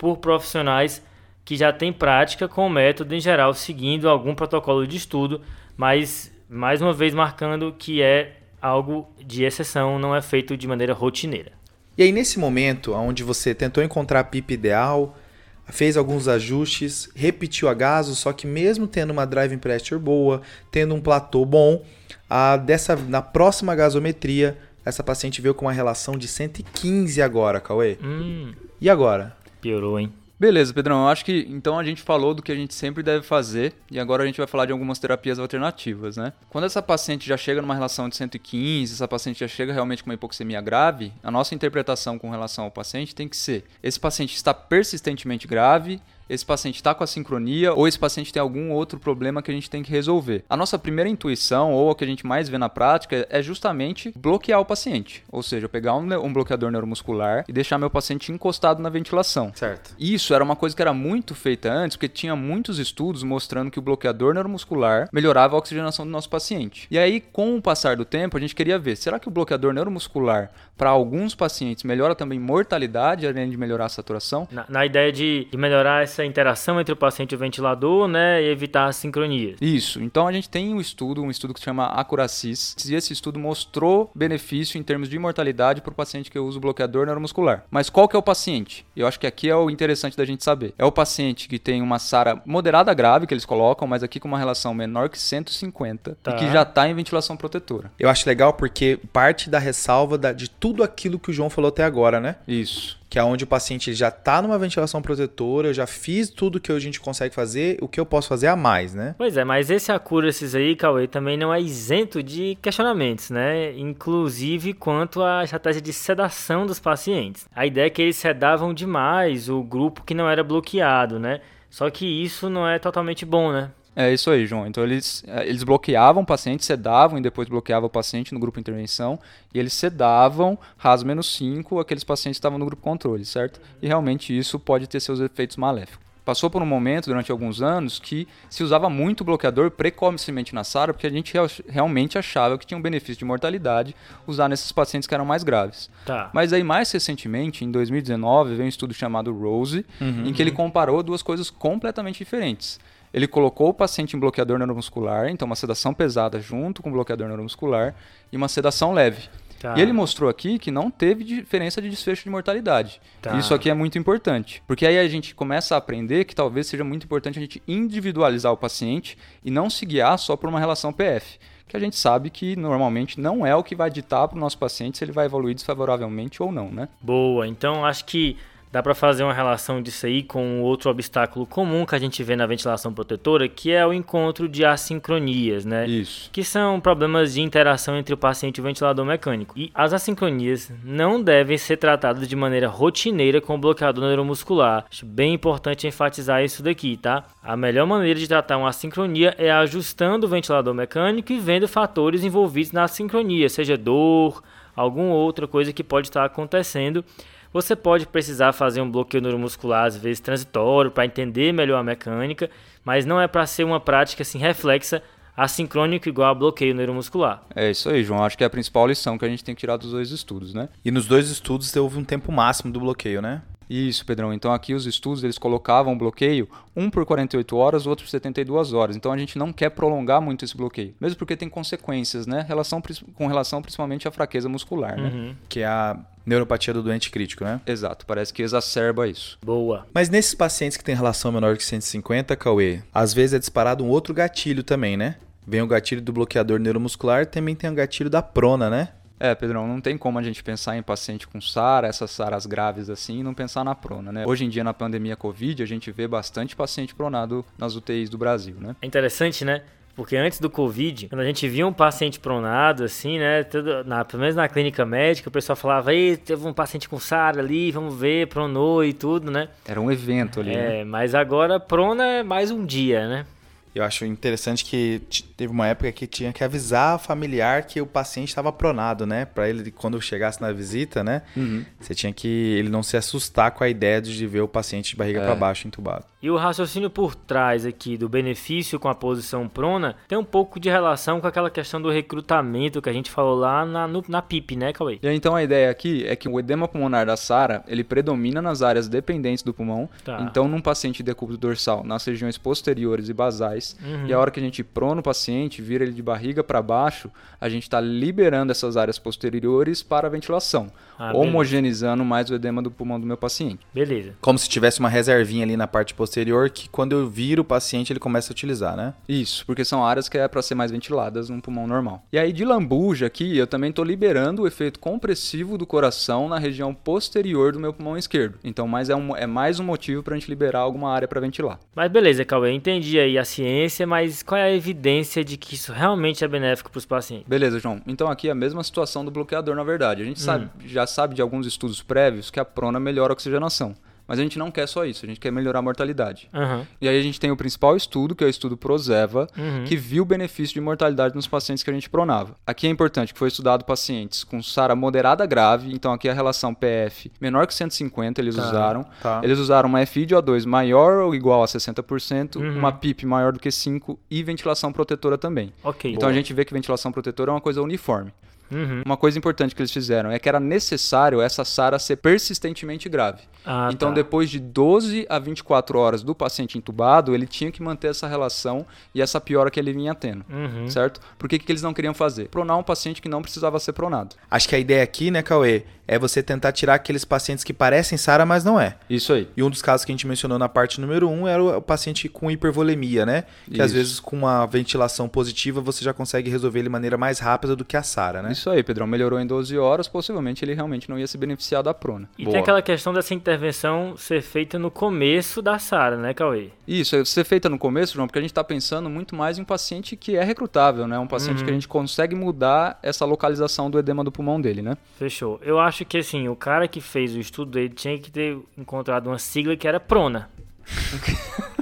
por 0.00 0.16
profissionais 0.16 1.02
que 1.44 1.56
já 1.56 1.70
têm 1.70 1.92
prática 1.92 2.48
com 2.48 2.66
o 2.66 2.70
método 2.70 3.14
em 3.14 3.20
geral, 3.20 3.52
seguindo 3.52 4.08
algum 4.08 4.34
protocolo 4.34 4.86
de 4.86 4.96
estudo, 4.96 5.42
mas 5.76 6.32
mais 6.48 6.80
uma 6.80 6.94
vez 6.94 7.12
marcando 7.12 7.74
que 7.78 8.00
é 8.00 8.38
algo 8.62 9.06
de 9.22 9.44
exceção, 9.44 9.98
não 9.98 10.16
é 10.16 10.22
feito 10.22 10.56
de 10.56 10.66
maneira 10.66 10.94
rotineira. 10.94 11.52
E 11.98 12.02
aí 12.02 12.12
nesse 12.12 12.38
momento, 12.38 12.94
onde 12.94 13.22
você 13.22 13.54
tentou 13.54 13.84
encontrar 13.84 14.20
a 14.20 14.24
PIP 14.24 14.54
ideal, 14.54 15.18
fez 15.66 15.98
alguns 15.98 16.28
ajustes, 16.28 17.10
repetiu 17.14 17.68
a 17.68 17.74
gaso, 17.74 18.14
só 18.16 18.32
que 18.32 18.46
mesmo 18.46 18.86
tendo 18.86 19.10
uma 19.10 19.26
driving 19.26 19.58
pressure 19.58 20.00
boa, 20.00 20.40
tendo 20.70 20.94
um 20.94 21.00
platô 21.00 21.44
bom, 21.44 21.84
a 22.28 22.56
dessa 22.56 22.96
na 22.96 23.20
próxima 23.20 23.74
gasometria, 23.74 24.56
essa 24.82 25.02
paciente 25.02 25.42
veio 25.42 25.54
com 25.54 25.66
uma 25.66 25.72
relação 25.72 26.16
de 26.16 26.26
115 26.26 27.20
agora, 27.20 27.60
Cauê. 27.60 27.98
Hum. 28.02 28.54
E 28.80 28.88
agora? 28.88 29.38
Piorou, 29.60 29.98
hein? 29.98 30.12
Beleza, 30.40 30.72
Pedrão. 30.72 31.02
Eu 31.02 31.08
acho 31.08 31.22
que 31.22 31.46
então 31.50 31.78
a 31.78 31.84
gente 31.84 32.00
falou 32.00 32.32
do 32.32 32.42
que 32.42 32.50
a 32.50 32.54
gente 32.54 32.72
sempre 32.72 33.02
deve 33.02 33.22
fazer 33.22 33.74
e 33.90 34.00
agora 34.00 34.22
a 34.22 34.26
gente 34.26 34.38
vai 34.38 34.46
falar 34.46 34.64
de 34.64 34.72
algumas 34.72 34.98
terapias 34.98 35.38
alternativas, 35.38 36.16
né? 36.16 36.32
Quando 36.48 36.64
essa 36.64 36.80
paciente 36.80 37.28
já 37.28 37.36
chega 37.36 37.60
numa 37.60 37.74
relação 37.74 38.08
de 38.08 38.16
115, 38.16 38.94
essa 38.94 39.06
paciente 39.06 39.40
já 39.40 39.48
chega 39.48 39.70
realmente 39.70 40.02
com 40.02 40.08
uma 40.08 40.14
hipoxemia 40.14 40.62
grave, 40.62 41.12
a 41.22 41.30
nossa 41.30 41.54
interpretação 41.54 42.18
com 42.18 42.30
relação 42.30 42.64
ao 42.64 42.70
paciente 42.70 43.14
tem 43.14 43.28
que 43.28 43.36
ser: 43.36 43.66
esse 43.82 44.00
paciente 44.00 44.34
está 44.34 44.54
persistentemente 44.54 45.46
grave, 45.46 46.00
esse 46.30 46.46
paciente 46.46 46.76
está 46.76 46.94
com 46.94 47.02
a 47.02 47.06
sincronia 47.06 47.74
ou 47.74 47.88
esse 47.88 47.98
paciente 47.98 48.32
tem 48.32 48.40
algum 48.40 48.70
outro 48.70 48.98
problema 48.98 49.42
que 49.42 49.50
a 49.50 49.54
gente 49.54 49.68
tem 49.68 49.82
que 49.82 49.90
resolver. 49.90 50.44
A 50.48 50.56
nossa 50.56 50.78
primeira 50.78 51.10
intuição, 51.10 51.72
ou 51.72 51.90
o 51.90 51.94
que 51.94 52.04
a 52.04 52.06
gente 52.06 52.24
mais 52.24 52.48
vê 52.48 52.56
na 52.56 52.68
prática, 52.68 53.26
é 53.28 53.42
justamente 53.42 54.12
bloquear 54.16 54.60
o 54.60 54.64
paciente. 54.64 55.24
Ou 55.30 55.42
seja, 55.42 55.68
pegar 55.68 55.96
um, 55.96 56.06
um 56.24 56.32
bloqueador 56.32 56.70
neuromuscular 56.70 57.44
e 57.48 57.52
deixar 57.52 57.78
meu 57.78 57.90
paciente 57.90 58.30
encostado 58.30 58.80
na 58.80 58.88
ventilação. 58.88 59.50
Certo. 59.54 59.94
Isso 59.98 60.32
era 60.32 60.44
uma 60.44 60.54
coisa 60.54 60.76
que 60.76 60.82
era 60.82 60.94
muito 60.94 61.34
feita 61.34 61.72
antes, 61.72 61.96
porque 61.96 62.08
tinha 62.08 62.36
muitos 62.36 62.78
estudos 62.78 63.24
mostrando 63.24 63.70
que 63.70 63.78
o 63.78 63.82
bloqueador 63.82 64.32
neuromuscular 64.32 65.08
melhorava 65.12 65.56
a 65.56 65.58
oxigenação 65.58 66.06
do 66.06 66.12
nosso 66.12 66.30
paciente. 66.30 66.86
E 66.90 66.98
aí, 66.98 67.20
com 67.20 67.56
o 67.56 67.62
passar 67.62 67.96
do 67.96 68.04
tempo, 68.04 68.36
a 68.36 68.40
gente 68.40 68.54
queria 68.54 68.78
ver, 68.78 68.96
será 68.96 69.18
que 69.18 69.26
o 69.26 69.30
bloqueador 69.30 69.72
neuromuscular, 69.72 70.50
para 70.76 70.88
alguns 70.88 71.34
pacientes, 71.34 71.84
melhora 71.84 72.14
também 72.14 72.38
mortalidade, 72.38 73.26
além 73.26 73.50
de 73.50 73.56
melhorar 73.56 73.84
a 73.84 73.88
saturação? 73.88 74.48
Na, 74.50 74.64
na 74.68 74.86
ideia 74.86 75.12
de, 75.12 75.46
de, 75.50 75.56
melhorar 75.58 76.02
essa 76.02 76.19
interação 76.26 76.80
entre 76.80 76.92
o 76.92 76.96
paciente 76.96 77.32
e 77.32 77.34
o 77.34 77.38
ventilador, 77.38 78.08
né, 78.08 78.42
e 78.42 78.48
evitar 78.48 78.86
as 78.86 78.96
sincronias. 78.96 79.56
Isso. 79.60 80.02
Então 80.02 80.26
a 80.26 80.32
gente 80.32 80.48
tem 80.48 80.74
um 80.74 80.80
estudo, 80.80 81.22
um 81.22 81.30
estudo 81.30 81.54
que 81.54 81.60
se 81.60 81.64
chama 81.64 81.86
Acuracis, 81.86 82.76
e 82.88 82.94
esse 82.94 83.12
estudo 83.12 83.38
mostrou 83.38 84.10
benefício 84.14 84.78
em 84.78 84.82
termos 84.82 85.08
de 85.08 85.18
mortalidade 85.18 85.80
para 85.80 85.92
o 85.92 85.94
paciente 85.94 86.30
que 86.30 86.38
usa 86.38 86.58
o 86.58 86.60
bloqueador 86.60 87.06
neuromuscular. 87.06 87.64
Mas 87.70 87.90
qual 87.90 88.08
que 88.08 88.16
é 88.16 88.18
o 88.18 88.22
paciente? 88.22 88.86
Eu 88.94 89.06
acho 89.06 89.18
que 89.18 89.26
aqui 89.26 89.48
é 89.48 89.56
o 89.56 89.70
interessante 89.70 90.16
da 90.16 90.24
gente 90.24 90.44
saber. 90.44 90.74
É 90.78 90.84
o 90.84 90.92
paciente 90.92 91.48
que 91.48 91.58
tem 91.58 91.82
uma 91.82 91.98
SARA 91.98 92.40
moderada 92.44 92.92
grave, 92.94 93.26
que 93.26 93.34
eles 93.34 93.44
colocam, 93.44 93.86
mas 93.86 94.02
aqui 94.02 94.20
com 94.20 94.28
uma 94.28 94.38
relação 94.38 94.74
menor 94.74 95.08
que 95.08 95.18
150, 95.18 96.18
tá. 96.22 96.32
e 96.32 96.34
que 96.34 96.50
já 96.50 96.62
está 96.62 96.88
em 96.88 96.94
ventilação 96.94 97.36
protetora. 97.36 97.90
Eu 97.98 98.08
acho 98.08 98.28
legal 98.28 98.52
porque 98.52 98.98
parte 99.12 99.48
da 99.48 99.58
ressalva 99.58 100.16
da, 100.18 100.32
de 100.32 100.48
tudo 100.48 100.82
aquilo 100.82 101.18
que 101.18 101.30
o 101.30 101.32
João 101.32 101.50
falou 101.50 101.68
até 101.68 101.84
agora, 101.84 102.20
né? 102.20 102.36
Isso 102.46 102.99
que 103.10 103.18
é 103.18 103.24
onde 103.24 103.42
o 103.42 103.46
paciente 103.46 103.92
já 103.92 104.08
está 104.08 104.40
numa 104.40 104.56
ventilação 104.56 105.02
protetora, 105.02 105.68
eu 105.68 105.74
já 105.74 105.84
fiz 105.84 106.30
tudo 106.30 106.60
que 106.60 106.70
a 106.70 106.78
gente 106.78 107.00
consegue 107.00 107.34
fazer, 107.34 107.76
o 107.82 107.88
que 107.88 107.98
eu 107.98 108.06
posso 108.06 108.28
fazer 108.28 108.46
a 108.46 108.54
mais, 108.54 108.94
né? 108.94 109.16
Pois 109.18 109.36
é, 109.36 109.42
mas 109.42 109.68
esse 109.68 109.90
Acurasis 109.90 110.54
aí, 110.54 110.76
Cauê, 110.76 111.08
também 111.08 111.36
não 111.36 111.52
é 111.52 111.60
isento 111.60 112.22
de 112.22 112.56
questionamentos, 112.62 113.28
né? 113.28 113.76
Inclusive 113.76 114.72
quanto 114.74 115.24
à 115.24 115.42
estratégia 115.42 115.82
de 115.82 115.92
sedação 115.92 116.64
dos 116.64 116.78
pacientes. 116.78 117.48
A 117.52 117.66
ideia 117.66 117.86
é 117.86 117.90
que 117.90 118.00
eles 118.00 118.16
sedavam 118.16 118.72
demais 118.72 119.48
o 119.48 119.60
grupo 119.60 120.04
que 120.04 120.14
não 120.14 120.30
era 120.30 120.44
bloqueado, 120.44 121.18
né? 121.18 121.40
Só 121.68 121.90
que 121.90 122.06
isso 122.06 122.48
não 122.48 122.66
é 122.66 122.78
totalmente 122.78 123.26
bom, 123.26 123.52
né? 123.52 123.72
É 123.94 124.12
isso 124.12 124.30
aí, 124.30 124.46
João. 124.46 124.66
Então 124.66 124.84
eles, 124.84 125.24
é, 125.26 125.46
eles 125.46 125.64
bloqueavam 125.64 126.22
o 126.22 126.26
paciente, 126.26 126.64
sedavam 126.64 127.18
e 127.18 127.22
depois 127.22 127.48
bloqueavam 127.48 127.86
o 127.86 127.90
paciente 127.90 128.32
no 128.32 128.40
grupo 128.40 128.60
intervenção. 128.60 129.18
E 129.52 129.58
eles 129.58 129.72
sedavam, 129.72 130.58
raso 130.76 131.04
menos 131.04 131.34
5, 131.34 131.80
aqueles 131.80 132.04
pacientes 132.04 132.36
que 132.36 132.40
estavam 132.40 132.58
no 132.58 132.64
grupo 132.64 132.82
controle, 132.82 133.24
certo? 133.24 133.60
E 133.82 133.86
realmente 133.86 134.36
isso 134.36 134.58
pode 134.58 134.86
ter 134.86 135.00
seus 135.00 135.20
efeitos 135.20 135.56
maléficos. 135.56 136.10
Passou 136.24 136.48
por 136.50 136.62
um 136.62 136.66
momento, 136.66 137.06
durante 137.06 137.32
alguns 137.32 137.60
anos, 137.60 137.98
que 137.98 138.28
se 138.48 138.62
usava 138.62 138.88
muito 138.88 139.24
bloqueador 139.24 139.70
precocemente 139.70 140.54
na 140.54 140.62
SARA, 140.62 140.92
porque 140.92 141.06
a 141.06 141.10
gente 141.10 141.32
realmente 141.66 142.18
achava 142.18 142.56
que 142.56 142.66
tinha 142.66 142.78
um 142.78 142.82
benefício 142.82 143.16
de 143.16 143.24
mortalidade 143.24 143.96
usar 144.26 144.48
nesses 144.48 144.70
pacientes 144.70 145.08
que 145.08 145.14
eram 145.14 145.24
mais 145.24 145.42
graves. 145.42 145.90
Tá. 146.04 146.30
Mas 146.32 146.52
aí, 146.52 146.62
mais 146.62 146.92
recentemente, 146.92 147.64
em 147.64 147.70
2019, 147.72 148.54
veio 148.54 148.64
um 148.64 148.68
estudo 148.68 148.94
chamado 148.94 149.32
ROSE, 149.32 149.84
uhum, 150.00 150.26
em 150.26 150.32
que 150.32 150.40
ele 150.40 150.52
comparou 150.52 151.02
duas 151.02 151.22
coisas 151.22 151.50
completamente 151.50 152.18
diferentes 152.18 152.78
ele 153.12 153.26
colocou 153.26 153.68
o 153.70 153.74
paciente 153.74 154.16
em 154.16 154.20
bloqueador 154.20 154.58
neuromuscular, 154.58 155.28
então 155.28 155.46
uma 155.46 155.56
sedação 155.56 155.92
pesada 155.92 156.40
junto 156.40 156.82
com 156.82 156.92
bloqueador 156.92 157.26
neuromuscular 157.26 157.94
e 158.32 158.36
uma 158.36 158.48
sedação 158.48 158.92
leve. 158.92 159.28
Tá. 159.60 159.74
E 159.76 159.82
ele 159.82 159.92
mostrou 159.92 160.30
aqui 160.30 160.58
que 160.58 160.70
não 160.70 160.90
teve 160.90 161.22
diferença 161.22 161.82
de 161.82 161.90
desfecho 161.90 162.24
de 162.24 162.30
mortalidade. 162.30 162.98
Tá. 163.20 163.36
Isso 163.36 163.52
aqui 163.52 163.68
é 163.68 163.74
muito 163.74 163.98
importante, 163.98 164.62
porque 164.66 164.86
aí 164.86 164.98
a 164.98 165.06
gente 165.06 165.34
começa 165.34 165.74
a 165.74 165.78
aprender 165.78 166.24
que 166.24 166.34
talvez 166.34 166.66
seja 166.66 166.82
muito 166.82 167.04
importante 167.04 167.38
a 167.38 167.42
gente 167.42 167.62
individualizar 167.68 168.50
o 168.50 168.56
paciente 168.56 169.18
e 169.44 169.50
não 169.50 169.68
se 169.68 169.84
guiar 169.84 170.18
só 170.18 170.34
por 170.34 170.48
uma 170.48 170.58
relação 170.58 170.92
PF 170.92 171.38
que 171.70 171.76
a 171.76 171.80
gente 171.80 171.94
sabe 171.94 172.30
que 172.30 172.56
normalmente 172.56 173.20
não 173.20 173.46
é 173.46 173.54
o 173.54 173.62
que 173.62 173.76
vai 173.76 173.88
ditar 173.88 174.26
para 174.26 174.36
o 174.36 174.40
nosso 174.40 174.58
paciente 174.58 174.98
se 174.98 175.04
ele 175.04 175.12
vai 175.12 175.26
evoluir 175.26 175.54
desfavoravelmente 175.54 176.42
ou 176.42 176.50
não, 176.50 176.68
né? 176.68 176.88
Boa, 177.00 177.46
então 177.46 177.84
acho 177.84 178.04
que 178.06 178.36
dá 178.72 178.82
para 178.82 178.94
fazer 178.94 179.24
uma 179.24 179.32
relação 179.32 179.82
disso 179.82 180.06
aí 180.06 180.22
com 180.22 180.62
outro 180.62 180.90
obstáculo 180.90 181.44
comum 181.44 181.84
que 181.84 181.94
a 181.94 181.98
gente 181.98 182.22
vê 182.22 182.36
na 182.36 182.46
ventilação 182.46 182.92
protetora, 182.92 183.48
que 183.48 183.72
é 183.72 183.84
o 183.84 183.92
encontro 183.92 184.48
de 184.48 184.64
assincronias, 184.64 185.64
né? 185.64 185.86
Isso. 185.86 186.30
Que 186.30 186.44
são 186.44 186.80
problemas 186.80 187.34
de 187.34 187.40
interação 187.40 187.96
entre 187.96 188.14
o 188.14 188.16
paciente 188.16 188.58
e 188.58 188.60
o 188.60 188.64
ventilador 188.64 189.04
mecânico. 189.04 189.58
E 189.58 189.70
as 189.74 189.92
assincronias 189.92 190.72
não 190.84 191.20
devem 191.22 191.58
ser 191.58 191.76
tratadas 191.78 192.28
de 192.28 192.36
maneira 192.36 192.68
rotineira 192.68 193.40
com 193.40 193.56
o 193.56 193.58
bloqueador 193.58 194.04
neuromuscular. 194.04 194.84
Acho 194.90 195.04
bem 195.04 195.34
importante 195.34 195.86
enfatizar 195.86 196.44
isso 196.44 196.62
daqui, 196.62 196.96
tá? 196.96 197.24
A 197.42 197.56
melhor 197.56 197.86
maneira 197.86 198.18
de 198.18 198.28
tratar 198.28 198.56
uma 198.56 198.68
assincronia 198.68 199.34
é 199.36 199.50
ajustando 199.50 200.26
o 200.26 200.30
ventilador 200.30 200.74
mecânico 200.74 201.32
e 201.32 201.38
vendo 201.38 201.66
fatores 201.66 202.22
envolvidos 202.22 202.72
na 202.72 202.84
assincronia, 202.84 203.48
seja 203.48 203.76
dor, 203.76 204.42
alguma 204.76 205.14
outra 205.14 205.46
coisa 205.46 205.72
que 205.72 205.82
pode 205.82 206.08
estar 206.08 206.24
acontecendo 206.24 207.04
você 207.52 207.74
pode 207.74 208.06
precisar 208.06 208.52
fazer 208.52 208.80
um 208.80 208.90
bloqueio 208.90 209.22
neuromuscular, 209.22 209.86
às 209.86 209.96
vezes 209.96 210.20
transitório, 210.20 210.90
para 210.90 211.04
entender 211.04 211.52
melhor 211.52 211.78
a 211.78 211.82
mecânica, 211.82 212.50
mas 212.84 213.04
não 213.04 213.20
é 213.20 213.26
para 213.26 213.46
ser 213.46 213.64
uma 213.64 213.80
prática 213.80 214.22
assim 214.22 214.38
reflexa 214.38 215.02
assincrônico 215.36 216.08
igual 216.08 216.30
a 216.30 216.34
bloqueio 216.34 216.74
neuromuscular. 216.74 217.42
É 217.54 217.70
isso 217.70 217.88
aí, 217.88 218.04
João. 218.04 218.22
Acho 218.22 218.36
que 218.36 218.44
é 218.44 218.46
a 218.46 218.50
principal 218.50 218.86
lição 218.86 219.16
que 219.16 219.24
a 219.24 219.28
gente 219.28 219.42
tem 219.42 219.54
que 219.54 219.60
tirar 219.60 219.76
dos 219.76 219.90
dois 219.90 220.10
estudos, 220.10 220.52
né? 220.52 220.68
E 220.84 220.90
nos 220.90 221.06
dois 221.06 221.30
estudos 221.30 221.74
houve 221.76 221.98
um 221.98 222.04
tempo 222.04 222.30
máximo 222.30 222.72
do 222.72 222.80
bloqueio, 222.80 223.22
né? 223.22 223.42
Isso, 223.70 224.04
Pedrão. 224.04 224.32
Então 224.32 224.52
aqui 224.52 224.74
os 224.74 224.84
estudos 224.84 225.22
eles 225.22 225.38
colocavam 225.38 225.92
o 225.92 225.96
bloqueio 225.96 226.48
um 226.74 226.90
por 226.90 227.06
48 227.06 227.56
horas, 227.56 227.86
o 227.86 227.90
outro 227.90 228.04
por 228.04 228.10
72 228.10 228.72
horas. 228.72 228.96
Então 228.96 229.12
a 229.12 229.16
gente 229.16 229.38
não 229.38 229.52
quer 229.52 229.70
prolongar 229.70 230.20
muito 230.20 230.44
esse 230.44 230.56
bloqueio, 230.56 230.92
mesmo 231.00 231.16
porque 231.16 231.36
tem 231.36 231.48
consequências, 231.48 232.26
né? 232.26 232.44
Relação, 232.46 232.82
com 233.14 233.28
relação 233.28 233.62
principalmente 233.62 234.08
à 234.08 234.10
fraqueza 234.10 234.48
muscular, 234.48 235.00
né? 235.00 235.08
Uhum. 235.08 235.34
Que 235.48 235.60
é 235.60 235.66
a 235.66 235.96
neuropatia 236.30 236.72
do 236.72 236.82
doente 236.82 237.10
crítico, 237.10 237.44
né? 237.44 237.60
Exato, 237.66 238.06
parece 238.06 238.32
que 238.32 238.42
exacerba 238.42 239.06
isso. 239.06 239.38
Boa. 239.44 239.86
Mas 239.92 240.08
nesses 240.08 240.34
pacientes 240.34 240.78
que 240.78 240.84
têm 240.84 240.94
relação 240.94 241.32
menor 241.32 241.56
que 241.56 241.64
150, 241.64 242.34
Cauê, 242.36 242.80
às 242.94 243.12
vezes 243.12 243.34
é 243.34 243.38
disparado 243.38 243.84
um 243.84 243.88
outro 243.88 244.14
gatilho 244.14 244.62
também, 244.62 244.96
né? 244.96 245.16
Vem 245.46 245.60
o 245.60 245.66
gatilho 245.66 246.00
do 246.00 246.12
bloqueador 246.12 246.60
neuromuscular, 246.60 247.26
também 247.26 247.56
tem 247.56 247.68
o 247.68 247.74
gatilho 247.74 248.08
da 248.08 248.22
prona, 248.22 248.70
né? 248.70 248.90
É, 249.18 249.34
Pedrão, 249.34 249.68
não 249.68 249.82
tem 249.82 249.98
como 249.98 250.18
a 250.18 250.22
gente 250.22 250.42
pensar 250.42 250.78
em 250.78 250.82
paciente 250.82 251.28
com 251.28 251.38
SARA, 251.42 251.86
essas 251.86 252.10
SARAs 252.10 252.46
graves 252.46 252.88
assim, 252.88 253.20
e 253.20 253.22
não 253.22 253.34
pensar 253.34 253.62
na 253.62 253.74
prona, 253.74 254.10
né? 254.10 254.24
Hoje 254.26 254.46
em 254.46 254.48
dia, 254.48 254.64
na 254.64 254.72
pandemia 254.72 255.14
Covid, 255.14 255.62
a 255.62 255.66
gente 255.66 255.92
vê 255.92 256.08
bastante 256.08 256.56
paciente 256.56 256.94
pronado 256.94 257.44
nas 257.58 257.74
UTIs 257.76 258.08
do 258.08 258.16
Brasil, 258.16 258.56
né? 258.58 258.74
É 258.80 258.86
interessante, 258.86 259.44
né? 259.44 259.62
Porque 260.00 260.16
antes 260.16 260.40
do 260.40 260.48
Covid, 260.48 261.10
quando 261.10 261.20
a 261.20 261.26
gente 261.26 261.46
via 261.46 261.66
um 261.66 261.74
paciente 261.74 262.18
pronado, 262.18 262.84
assim, 262.84 263.18
né? 263.18 263.44
Tudo, 263.44 263.84
na, 263.84 264.02
pelo 264.02 264.22
menos 264.22 264.34
na 264.34 264.48
clínica 264.48 264.86
médica, 264.86 265.28
o 265.28 265.30
pessoal 265.30 265.54
falava, 265.54 265.92
ei, 265.92 266.16
teve 266.16 266.46
um 266.46 266.54
paciente 266.54 266.88
com 266.88 266.98
SARA 266.98 267.38
ali, 267.38 267.70
vamos 267.70 268.00
ver, 268.00 268.26
pronou 268.28 268.82
e 268.82 268.94
tudo, 268.94 269.30
né? 269.30 269.48
Era 269.68 269.78
um 269.78 269.92
evento 269.92 270.40
ali. 270.40 270.52
É, 270.52 270.54
né? 270.54 270.84
mas 270.84 271.14
agora 271.14 271.60
prona 271.60 272.02
é 272.06 272.22
mais 272.22 272.50
um 272.50 272.64
dia, 272.64 273.06
né? 273.06 273.26
Eu 273.74 273.84
acho 273.84 274.04
interessante 274.04 274.64
que 274.64 275.00
teve 275.36 275.52
uma 275.52 275.66
época 275.66 275.90
que 275.92 276.06
tinha 276.06 276.32
que 276.32 276.42
avisar 276.42 276.96
a 276.96 276.98
familiar 276.98 277.64
que 277.64 277.80
o 277.80 277.86
paciente 277.86 278.28
estava 278.28 278.52
pronado, 278.52 279.06
né? 279.06 279.24
Para 279.24 279.48
ele, 279.48 279.70
quando 279.70 280.00
chegasse 280.00 280.40
na 280.40 280.52
visita, 280.52 281.04
né? 281.04 281.22
Uhum. 281.36 281.64
Você 281.78 281.94
tinha 281.94 282.12
que 282.12 282.28
ele 282.28 282.68
não 282.68 282.82
se 282.82 282.96
assustar 282.96 283.52
com 283.52 283.62
a 283.62 283.68
ideia 283.68 284.00
de 284.00 284.26
ver 284.26 284.40
o 284.40 284.48
paciente 284.48 284.90
de 284.90 284.96
barriga 284.96 285.20
é. 285.20 285.24
para 285.24 285.34
baixo 285.34 285.68
entubado. 285.68 286.04
E 286.22 286.28
o 286.30 286.36
raciocínio 286.36 286.90
por 286.90 287.14
trás 287.14 287.64
aqui 287.64 287.96
do 287.96 288.08
benefício 288.08 288.78
com 288.78 288.88
a 288.88 288.94
posição 288.94 289.48
prona 289.48 289.96
tem 290.06 290.18
um 290.18 290.24
pouco 290.24 290.60
de 290.60 290.68
relação 290.68 291.18
com 291.18 291.26
aquela 291.26 291.48
questão 291.48 291.80
do 291.80 291.90
recrutamento 291.90 292.82
que 292.82 292.90
a 292.90 292.92
gente 292.92 293.10
falou 293.10 293.36
lá 293.36 293.64
na, 293.64 293.88
no, 293.88 294.04
na 294.06 294.20
PIP, 294.20 294.54
né, 294.54 294.72
Cauê? 294.72 294.98
E 295.02 295.08
então 295.08 295.34
a 295.34 295.42
ideia 295.42 295.70
aqui 295.70 296.06
é 296.06 296.14
que 296.14 296.28
o 296.28 296.38
edema 296.38 296.68
pulmonar 296.68 297.06
da 297.06 297.16
SARA, 297.16 297.64
ele 297.66 297.82
predomina 297.82 298.42
nas 298.42 298.60
áreas 298.60 298.86
dependentes 298.86 299.42
do 299.42 299.54
pulmão. 299.54 299.88
Tá. 300.04 300.20
Então, 300.20 300.46
num 300.46 300.60
paciente 300.60 300.98
de 300.98 301.04
decúbito 301.04 301.38
dorsal, 301.38 301.82
nas 301.84 302.04
regiões 302.04 302.36
posteriores 302.36 303.08
e 303.08 303.14
basais, 303.14 303.59
uhum. 303.82 304.06
e 304.06 304.12
a 304.12 304.18
hora 304.18 304.30
que 304.30 304.40
a 304.40 304.42
gente 304.42 304.62
prona 304.62 305.00
o 305.00 305.04
paciente, 305.04 305.62
vira 305.62 305.84
ele 305.84 305.92
de 305.92 306.02
barriga 306.02 306.42
para 306.42 306.62
baixo, 306.62 307.10
a 307.40 307.48
gente 307.48 307.64
está 307.64 307.80
liberando 307.80 308.52
essas 308.52 308.76
áreas 308.76 308.98
posteriores 308.98 309.82
para 309.82 310.06
a 310.06 310.10
ventilação, 310.10 310.70
ah, 310.98 311.12
homogeneizando 311.14 312.04
mais 312.04 312.30
o 312.30 312.34
edema 312.34 312.62
do 312.62 312.70
pulmão 312.70 313.00
do 313.00 313.06
meu 313.06 313.16
paciente. 313.16 313.66
Beleza. 313.72 314.14
Como 314.20 314.38
se 314.38 314.48
tivesse 314.48 314.80
uma 314.80 314.88
reservinha 314.88 315.44
ali 315.44 315.56
na 315.56 315.66
parte 315.66 315.94
posterior 315.94 316.20
posterior 316.30 316.50
que 316.50 316.68
quando 316.68 316.92
eu 316.92 317.08
viro 317.08 317.42
o 317.42 317.44
paciente 317.44 317.92
ele 317.92 318.00
começa 318.00 318.32
a 318.32 318.34
utilizar, 318.34 318.76
né? 318.76 318.94
Isso, 319.08 319.44
porque 319.46 319.64
são 319.64 319.84
áreas 319.84 320.08
que 320.08 320.18
é 320.18 320.28
para 320.28 320.42
ser 320.42 320.54
mais 320.54 320.70
ventiladas 320.70 321.28
num 321.28 321.40
pulmão 321.40 321.66
normal. 321.66 322.04
E 322.12 322.18
aí 322.18 322.32
de 322.32 322.44
lambuja 322.44 323.06
aqui, 323.06 323.36
eu 323.36 323.46
também 323.46 323.70
estou 323.70 323.84
liberando 323.84 324.42
o 324.42 324.46
efeito 324.46 324.78
compressivo 324.78 325.56
do 325.56 325.66
coração 325.66 326.28
na 326.28 326.38
região 326.38 326.74
posterior 326.74 327.52
do 327.52 327.60
meu 327.60 327.72
pulmão 327.72 327.96
esquerdo. 327.96 328.38
Então, 328.44 328.66
mais 328.66 328.90
é, 328.90 328.96
um, 328.96 329.16
é 329.16 329.26
mais 329.26 329.58
um 329.60 329.64
motivo 329.64 330.02
para 330.02 330.14
a 330.14 330.18
gente 330.18 330.28
liberar 330.28 330.60
alguma 330.60 330.92
área 330.92 331.08
para 331.08 331.20
ventilar. 331.20 331.58
Mas 331.74 331.90
beleza, 331.90 332.24
Cauê, 332.24 332.52
entendi 332.52 332.98
aí 332.98 333.18
a 333.18 333.24
ciência, 333.24 333.49
mas 333.86 334.22
qual 334.22 334.38
é 334.38 334.44
a 334.44 334.52
evidência 334.54 335.24
de 335.24 335.36
que 335.36 335.54
isso 335.54 335.72
realmente 335.72 336.24
é 336.24 336.28
benéfico 336.28 336.70
para 336.70 336.78
os 336.78 336.86
pacientes? 336.86 337.26
Beleza, 337.26 337.58
João. 337.58 337.80
Então 337.86 338.08
aqui 338.08 338.28
é 338.28 338.32
a 338.32 338.34
mesma 338.34 338.62
situação 338.62 339.04
do 339.04 339.10
bloqueador, 339.10 339.54
na 339.54 339.64
verdade. 339.64 340.02
A 340.02 340.04
gente 340.04 340.20
hum. 340.20 340.24
sabe, 340.24 340.50
já 340.66 340.86
sabe 340.86 341.14
de 341.14 341.22
alguns 341.22 341.46
estudos 341.46 341.82
prévios 341.82 342.30
que 342.30 342.40
a 342.40 342.44
prona 342.44 342.78
melhora 342.78 343.12
a 343.12 343.14
oxigenação. 343.14 343.74
Mas 344.10 344.18
a 344.18 344.22
gente 344.24 344.36
não 344.40 344.50
quer 344.50 344.66
só 344.66 344.84
isso, 344.84 345.04
a 345.06 345.08
gente 345.08 345.20
quer 345.20 345.30
melhorar 345.30 345.60
a 345.60 345.62
mortalidade. 345.62 346.28
Aham. 346.34 346.66
E 346.80 346.88
aí 346.88 346.98
a 346.98 347.02
gente 347.02 347.20
tem 347.20 347.30
o 347.30 347.36
principal 347.36 347.76
estudo, 347.76 348.12
que 348.12 348.24
é 348.24 348.26
o 348.26 348.30
estudo 348.30 348.56
Prozeva, 348.56 349.28
Uhum. 349.38 349.62
que 349.64 349.76
viu 349.76 350.02
o 350.02 350.04
benefício 350.06 350.52
de 350.52 350.60
mortalidade 350.60 351.14
nos 351.14 351.28
pacientes 351.28 351.62
que 351.62 351.70
a 351.70 351.72
gente 351.72 351.88
pronava. 351.88 352.34
Aqui 352.44 352.66
é 352.66 352.70
importante 352.70 353.12
que 353.12 353.18
foi 353.20 353.28
estudado 353.28 353.64
pacientes 353.64 354.24
com 354.24 354.42
SARA 354.42 354.74
moderada 354.74 355.24
grave, 355.26 355.72
então 355.72 355.92
aqui 355.92 356.08
a 356.08 356.12
relação 356.12 356.52
PF 356.52 357.12
menor 357.20 357.46
que 357.46 357.54
150 357.54 358.20
eles 358.20 358.34
Tá, 358.34 358.42
usaram. 358.48 358.84
tá. 359.00 359.20
Eles 359.22 359.38
usaram 359.38 359.68
uma 359.68 359.80
FI 359.86 360.06
de 360.06 360.16
O2 360.16 360.44
maior 360.44 361.02
ou 361.04 361.14
igual 361.14 361.44
a 361.44 361.46
60%, 361.46 362.36
Uhum. 362.40 362.58
uma 362.58 362.72
PIP 362.72 363.06
maior 363.06 363.32
do 363.32 363.38
que 363.38 363.50
5 363.52 363.96
e 364.10 364.24
ventilação 364.24 364.72
protetora 364.72 365.16
também. 365.16 365.52
Ok. 365.62 365.92
Então 365.92 366.08
a 366.08 366.12
gente 366.12 366.34
vê 366.34 366.44
que 366.44 366.52
ventilação 366.52 366.90
protetora 366.90 367.30
é 367.30 367.34
uma 367.34 367.40
coisa 367.40 367.62
uniforme. 367.62 368.12
Uhum. 368.50 368.82
Uma 368.84 368.96
coisa 368.96 369.18
importante 369.18 369.54
que 369.54 369.60
eles 369.60 369.72
fizeram 369.72 370.10
é 370.10 370.18
que 370.18 370.28
era 370.28 370.40
necessário 370.40 371.20
essa 371.20 371.44
SARA 371.44 371.78
ser 371.78 371.96
persistentemente 371.96 372.88
grave. 372.88 373.22
Ah, 373.44 373.70
então, 373.72 373.88
tá. 373.88 373.94
depois 373.94 374.28
de 374.28 374.38
12 374.38 375.06
a 375.08 375.18
24 375.18 375.78
horas 375.78 376.02
do 376.02 376.14
paciente 376.14 376.58
entubado, 376.58 377.14
ele 377.14 377.26
tinha 377.26 377.50
que 377.50 377.62
manter 377.62 377.88
essa 377.88 378.06
relação 378.06 378.66
e 378.94 379.00
essa 379.00 379.20
piora 379.20 379.50
que 379.50 379.58
ele 379.58 379.72
vinha 379.72 379.94
tendo. 379.94 380.24
Uhum. 380.28 380.68
Certo? 380.68 381.00
Por 381.18 381.28
que, 381.28 381.38
que 381.38 381.50
eles 381.50 381.62
não 381.62 381.72
queriam 381.72 381.94
fazer? 381.94 382.28
Pronar 382.28 382.58
um 382.58 382.62
paciente 382.62 383.00
que 383.00 383.08
não 383.08 383.22
precisava 383.22 383.58
ser 383.58 383.72
pronado. 383.72 384.16
Acho 384.30 384.48
que 384.48 384.54
a 384.54 384.58
ideia 384.58 384.82
aqui, 384.82 385.10
né, 385.10 385.22
Cauê, 385.22 385.64
é 385.90 385.98
você 385.98 386.22
tentar 386.22 386.52
tirar 386.52 386.74
aqueles 386.74 387.04
pacientes 387.04 387.42
que 387.42 387.52
parecem 387.52 387.98
SARA, 387.98 388.24
mas 388.24 388.44
não 388.44 388.60
é. 388.60 388.76
Isso 388.88 389.12
aí. 389.12 389.28
E 389.36 389.42
um 389.42 389.50
dos 389.50 389.60
casos 389.60 389.84
que 389.84 389.90
a 389.90 389.94
gente 389.94 390.06
mencionou 390.06 390.38
na 390.38 390.48
parte 390.48 390.80
número 390.80 391.08
1 391.08 391.12
um 391.12 391.26
era 391.26 391.42
o 391.42 391.60
paciente 391.60 392.08
com 392.08 392.30
hipervolemia, 392.30 393.04
né? 393.04 393.24
Que 393.52 393.60
às 393.60 393.72
Isso. 393.72 393.74
vezes 393.74 394.00
com 394.00 394.14
uma 394.14 394.46
ventilação 394.46 395.08
positiva 395.08 395.60
você 395.60 395.84
já 395.84 395.92
consegue 395.92 396.30
resolver 396.30 396.60
ele 396.60 396.68
de 396.68 396.72
maneira 396.72 396.96
mais 396.96 397.18
rápida 397.18 397.56
do 397.56 397.64
que 397.64 397.76
a 397.76 397.82
SARA, 397.82 398.22
né? 398.22 398.30
Isso 398.30 398.39
aí, 398.48 398.62
Pedrão. 398.62 398.86
Melhorou 398.86 399.20
em 399.20 399.26
12 399.26 399.58
horas, 399.58 399.88
possivelmente 399.88 400.44
ele 400.44 400.54
realmente 400.54 400.88
não 400.88 400.98
ia 400.98 401.06
se 401.06 401.18
beneficiar 401.18 401.62
da 401.62 401.74
prona. 401.74 402.08
E 402.16 402.24
Boa. 402.24 402.32
tem 402.32 402.40
aquela 402.40 402.62
questão 402.62 402.94
dessa 402.94 403.12
intervenção 403.12 403.96
ser 403.96 404.22
feita 404.22 404.58
no 404.58 404.70
começo 404.70 405.42
da 405.42 405.58
SARA, 405.58 405.96
né, 405.96 406.14
Cauê? 406.14 406.50
Isso, 406.66 406.96
é 406.96 407.04
ser 407.04 407.24
feita 407.24 407.48
no 407.48 407.58
começo, 407.58 407.94
João, 407.94 408.06
porque 408.06 408.18
a 408.18 408.22
gente 408.22 408.30
está 408.30 408.44
pensando 408.44 408.88
muito 408.88 409.14
mais 409.14 409.38
em 409.38 409.42
um 409.42 409.44
paciente 409.44 409.96
que 409.96 410.16
é 410.16 410.24
recrutável, 410.24 410.86
né? 410.86 410.98
Um 410.98 411.06
paciente 411.06 411.44
que 411.44 411.50
a 411.50 411.52
gente 411.52 411.68
consegue 411.68 412.14
mudar 412.14 412.78
essa 412.82 413.04
localização 413.04 413.70
do 413.70 413.78
edema 413.78 414.04
do 414.04 414.12
pulmão 414.12 414.40
dele, 414.40 414.62
né? 414.62 414.76
Fechou. 414.96 415.40
Eu 415.42 415.58
acho 415.58 415.84
que 415.84 415.98
assim, 415.98 416.28
o 416.28 416.36
cara 416.36 416.68
que 416.68 416.80
fez 416.80 417.14
o 417.14 417.18
estudo 417.18 417.50
dele 417.50 417.74
tinha 417.74 417.98
que 417.98 418.10
ter 418.10 418.38
encontrado 418.56 419.08
uma 419.08 419.18
sigla 419.18 419.56
que 419.56 419.66
era 419.66 419.80
prona. 419.80 420.30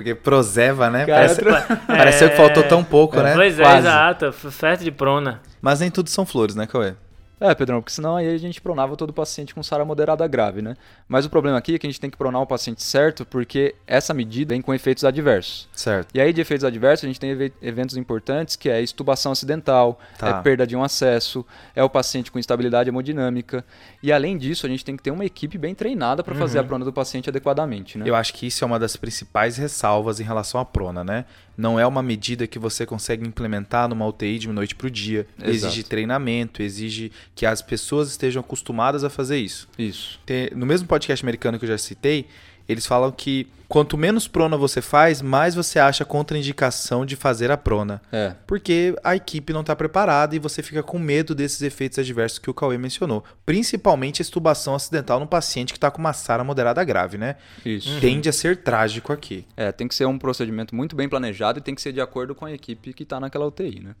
Porque 0.00 0.14
Prozeva, 0.14 0.88
né? 0.88 1.04
Cara, 1.04 1.34
Parece- 1.34 1.76
Pareceu 1.86 2.30
que 2.30 2.36
faltou 2.36 2.62
tão 2.62 2.82
pouco, 2.82 3.20
né? 3.20 3.34
Pois 3.34 3.58
é, 3.60 3.62
Quase. 3.62 3.78
exato. 3.86 4.32
Festa 4.32 4.82
de 4.82 4.90
prona. 4.90 5.42
Mas 5.60 5.80
nem 5.80 5.90
tudo 5.90 6.08
são 6.08 6.24
flores, 6.24 6.54
né, 6.54 6.66
Cauê? 6.66 6.94
É, 7.40 7.54
Pedrão, 7.54 7.80
porque 7.80 7.92
senão 7.92 8.16
aí 8.16 8.28
a 8.34 8.36
gente 8.38 8.60
pronava 8.60 8.96
todo 8.96 9.12
paciente 9.14 9.54
com 9.54 9.62
SARA 9.62 9.82
moderada 9.84 10.26
grave, 10.26 10.60
né? 10.60 10.76
Mas 11.08 11.24
o 11.24 11.30
problema 11.30 11.56
aqui 11.56 11.74
é 11.74 11.78
que 11.78 11.86
a 11.86 11.90
gente 11.90 11.98
tem 12.00 12.10
que 12.10 12.16
pronar 12.18 12.42
o 12.42 12.46
paciente 12.46 12.82
certo, 12.82 13.24
porque 13.24 13.74
essa 13.86 14.12
medida 14.12 14.52
vem 14.54 14.60
com 14.60 14.74
efeitos 14.74 15.04
adversos. 15.04 15.66
Certo. 15.72 16.08
E 16.14 16.20
aí, 16.20 16.32
de 16.32 16.40
efeitos 16.42 16.64
adversos, 16.64 17.04
a 17.04 17.06
gente 17.08 17.18
tem 17.18 17.30
eve- 17.30 17.52
eventos 17.62 17.96
importantes, 17.96 18.56
que 18.56 18.68
é 18.68 18.82
estubação 18.82 19.32
acidental, 19.32 19.98
Tá. 20.18 20.28
é 20.28 20.42
perda 20.42 20.66
de 20.66 20.76
um 20.76 20.82
acesso, 20.84 21.44
é 21.74 21.82
o 21.82 21.88
paciente 21.88 22.30
com 22.30 22.38
instabilidade 22.38 22.90
hemodinâmica. 22.90 23.64
E 24.02 24.12
além 24.12 24.36
disso, 24.36 24.66
a 24.66 24.68
gente 24.68 24.84
tem 24.84 24.96
que 24.96 25.02
ter 25.02 25.10
uma 25.10 25.24
equipe 25.24 25.56
bem 25.56 25.74
treinada 25.74 26.22
para 26.22 26.34
fazer 26.34 26.58
a 26.58 26.64
prona 26.64 26.84
do 26.84 26.92
paciente 26.92 27.30
adequadamente, 27.30 27.96
né? 27.96 28.04
Eu 28.06 28.14
acho 28.14 28.34
que 28.34 28.46
isso 28.46 28.62
é 28.62 28.66
uma 28.66 28.78
das 28.78 28.96
principais 28.96 29.56
ressalvas 29.56 30.20
em 30.20 30.24
relação 30.24 30.60
à 30.60 30.64
prona, 30.64 31.02
né? 31.02 31.24
Não 31.56 31.78
é 31.78 31.86
uma 31.86 32.02
medida 32.02 32.46
que 32.46 32.58
você 32.58 32.86
consegue 32.86 33.26
implementar 33.26 33.86
numa 33.88 34.06
UTI 34.06 34.38
de 34.38 34.48
noite 34.48 34.74
para 34.74 34.86
o 34.86 34.90
dia. 34.90 35.26
Exato. 35.38 35.50
Exige 35.50 35.82
treinamento, 35.82 36.62
exige 36.62 37.12
que 37.34 37.46
as 37.46 37.62
pessoas 37.62 38.10
estejam 38.10 38.40
acostumadas 38.40 39.04
a 39.04 39.10
fazer 39.10 39.38
isso. 39.38 39.68
Isso. 39.78 40.18
Tem- 40.26 40.50
no 40.54 40.66
mesmo 40.66 40.86
podcast 40.86 41.24
americano 41.24 41.58
que 41.58 41.64
eu 41.64 41.68
já 41.70 41.78
citei, 41.78 42.26
eles 42.68 42.86
falam 42.86 43.10
que 43.10 43.48
quanto 43.66 43.96
menos 43.98 44.28
prona 44.28 44.56
você 44.56 44.80
faz, 44.80 45.20
mais 45.22 45.54
você 45.56 45.78
acha 45.78 46.04
contraindicação 46.04 47.04
de 47.04 47.16
fazer 47.16 47.50
a 47.50 47.56
prona. 47.56 48.00
É. 48.12 48.34
Porque 48.46 48.94
a 49.02 49.16
equipe 49.16 49.52
não 49.52 49.62
está 49.62 49.74
preparada 49.74 50.36
e 50.36 50.38
você 50.38 50.62
fica 50.62 50.82
com 50.82 50.98
medo 50.98 51.34
desses 51.34 51.62
efeitos 51.62 51.98
adversos 51.98 52.38
que 52.38 52.48
o 52.50 52.54
Cauê 52.54 52.78
mencionou. 52.78 53.24
Principalmente 53.44 54.20
a 54.20 54.24
estubação 54.24 54.74
acidental 54.74 55.18
no 55.18 55.26
paciente 55.26 55.72
que 55.72 55.78
está 55.78 55.90
com 55.90 55.98
uma 55.98 56.12
SARA 56.12 56.44
moderada 56.44 56.82
grave, 56.84 57.18
né? 57.18 57.36
Isso. 57.64 57.98
Tende 58.00 58.28
a 58.28 58.32
ser 58.32 58.58
trágico 58.58 59.12
aqui. 59.12 59.44
É, 59.56 59.72
tem 59.72 59.88
que 59.88 59.94
ser 59.94 60.04
um 60.06 60.18
procedimento 60.18 60.74
muito 60.74 60.94
bem 60.94 61.08
planejado 61.08 61.58
e 61.58 61.62
tem 61.62 61.74
que 61.74 61.82
ser 61.82 61.92
de 61.92 62.00
acordo 62.00 62.34
com 62.36 62.44
a 62.44 62.52
equipe 62.52 62.92
que 62.92 63.02
está 63.02 63.18
naquela 63.18 63.46
UTI, 63.46 63.80
né? 63.80 63.94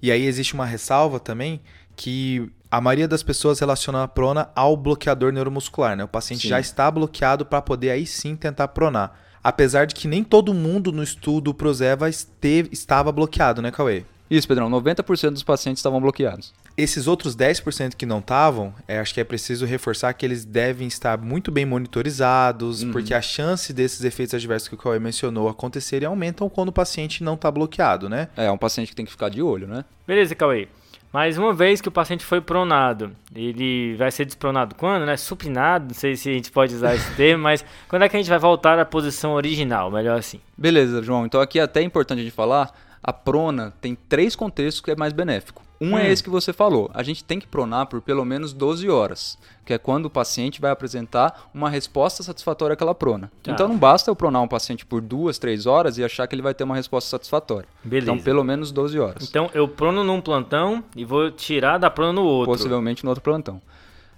E 0.00 0.10
aí 0.10 0.24
existe 0.26 0.54
uma 0.54 0.66
ressalva 0.66 1.18
também 1.20 1.60
que 1.96 2.50
a 2.74 2.80
maioria 2.80 3.06
das 3.06 3.22
pessoas 3.22 3.60
relaciona 3.60 4.02
a 4.02 4.08
prona 4.08 4.50
ao 4.52 4.76
bloqueador 4.76 5.32
neuromuscular, 5.32 5.96
né? 5.96 6.02
O 6.02 6.08
paciente 6.08 6.42
Sim. 6.42 6.48
já 6.48 6.58
está 6.58 6.90
bloqueado 6.90 7.46
para 7.46 7.62
poder 7.62 7.90
aí 7.90 8.04
sim 8.04 8.34
tentar 8.34 8.66
pronar. 8.66 9.16
Apesar 9.44 9.86
de 9.86 9.94
que 9.94 10.08
nem 10.08 10.24
todo 10.24 10.52
mundo 10.52 10.90
no 10.90 11.00
estudo 11.00 11.54
Prozeva 11.54 12.08
esteve, 12.08 12.70
estava 12.72 13.12
bloqueado, 13.12 13.62
né, 13.62 13.70
Cauê? 13.70 14.04
Isso, 14.28 14.48
Pedrão, 14.48 14.68
90% 14.68 15.30
dos 15.30 15.44
pacientes 15.44 15.78
estavam 15.78 16.00
bloqueados. 16.00 16.52
Esses 16.76 17.06
outros 17.06 17.36
10% 17.36 17.94
que 17.94 18.04
não 18.04 18.18
estavam, 18.18 18.74
é, 18.88 18.98
acho 18.98 19.14
que 19.14 19.20
é 19.20 19.24
preciso 19.24 19.64
reforçar 19.64 20.12
que 20.12 20.26
eles 20.26 20.44
devem 20.44 20.88
estar 20.88 21.16
muito 21.16 21.52
bem 21.52 21.64
monitorizados, 21.64 22.82
porque 22.82 23.14
a 23.14 23.22
chance 23.22 23.72
desses 23.72 24.02
efeitos 24.02 24.34
adversos 24.34 24.66
que 24.66 24.74
o 24.74 24.78
Cauê 24.78 24.98
mencionou 24.98 25.48
acontecerem 25.48 26.08
aumentam 26.08 26.48
quando 26.48 26.70
o 26.70 26.72
paciente 26.72 27.22
não 27.22 27.34
está 27.34 27.52
bloqueado, 27.52 28.08
né? 28.08 28.30
É, 28.36 28.46
é 28.46 28.50
um 28.50 28.58
paciente 28.58 28.88
que 28.88 28.96
tem 28.96 29.04
que 29.04 29.12
ficar 29.12 29.28
de 29.28 29.40
olho, 29.40 29.68
né? 29.68 29.84
Beleza, 30.04 30.34
Cauê. 30.34 30.66
Mas 31.14 31.38
uma 31.38 31.54
vez 31.54 31.80
que 31.80 31.86
o 31.86 31.92
paciente 31.92 32.24
foi 32.24 32.40
pronado, 32.40 33.12
ele 33.32 33.94
vai 33.94 34.10
ser 34.10 34.24
despronado 34.24 34.74
quando, 34.74 35.06
né? 35.06 35.16
Supinado, 35.16 35.86
não 35.86 35.94
sei 35.94 36.16
se 36.16 36.28
a 36.28 36.32
gente 36.32 36.50
pode 36.50 36.74
usar 36.74 36.92
esse 36.96 37.08
termo, 37.14 37.40
mas 37.40 37.64
quando 37.86 38.02
é 38.02 38.08
que 38.08 38.16
a 38.16 38.18
gente 38.18 38.28
vai 38.28 38.38
voltar 38.40 38.80
à 38.80 38.84
posição 38.84 39.34
original? 39.34 39.92
Melhor 39.92 40.18
assim. 40.18 40.40
Beleza, 40.58 41.00
João. 41.04 41.24
Então 41.24 41.40
aqui 41.40 41.60
é 41.60 41.62
até 41.62 41.80
importante 41.82 42.18
a 42.18 42.22
gente 42.24 42.34
falar, 42.34 42.76
a 43.00 43.12
prona 43.12 43.72
tem 43.80 43.94
três 43.94 44.34
contextos 44.34 44.80
que 44.80 44.90
é 44.90 44.96
mais 44.96 45.12
benéfico. 45.12 45.62
Um 45.80 45.98
é 45.98 46.10
esse 46.10 46.22
que 46.22 46.30
você 46.30 46.52
falou. 46.52 46.90
A 46.94 47.02
gente 47.02 47.24
tem 47.24 47.38
que 47.38 47.46
pronar 47.46 47.86
por 47.86 48.00
pelo 48.00 48.24
menos 48.24 48.52
12 48.52 48.88
horas, 48.88 49.36
que 49.64 49.72
é 49.72 49.78
quando 49.78 50.06
o 50.06 50.10
paciente 50.10 50.60
vai 50.60 50.70
apresentar 50.70 51.50
uma 51.52 51.68
resposta 51.68 52.22
satisfatória 52.22 52.74
àquela 52.74 52.94
prona. 52.94 53.30
Tá. 53.42 53.52
Então 53.52 53.68
não 53.68 53.76
basta 53.76 54.10
eu 54.10 54.16
pronar 54.16 54.42
um 54.42 54.48
paciente 54.48 54.86
por 54.86 55.00
duas, 55.00 55.38
três 55.38 55.66
horas 55.66 55.98
e 55.98 56.04
achar 56.04 56.26
que 56.26 56.34
ele 56.34 56.42
vai 56.42 56.54
ter 56.54 56.64
uma 56.64 56.76
resposta 56.76 57.10
satisfatória. 57.10 57.68
Beleza. 57.82 58.12
Então 58.12 58.24
pelo 58.24 58.44
menos 58.44 58.70
12 58.70 58.98
horas. 58.98 59.28
Então 59.28 59.50
eu 59.52 59.66
prono 59.68 60.04
num 60.04 60.20
plantão 60.20 60.82
e 60.94 61.04
vou 61.04 61.30
tirar 61.30 61.78
da 61.78 61.90
prona 61.90 62.12
no 62.12 62.22
outro. 62.22 62.52
Possivelmente 62.52 63.04
no 63.04 63.10
outro 63.10 63.22
plantão. 63.22 63.60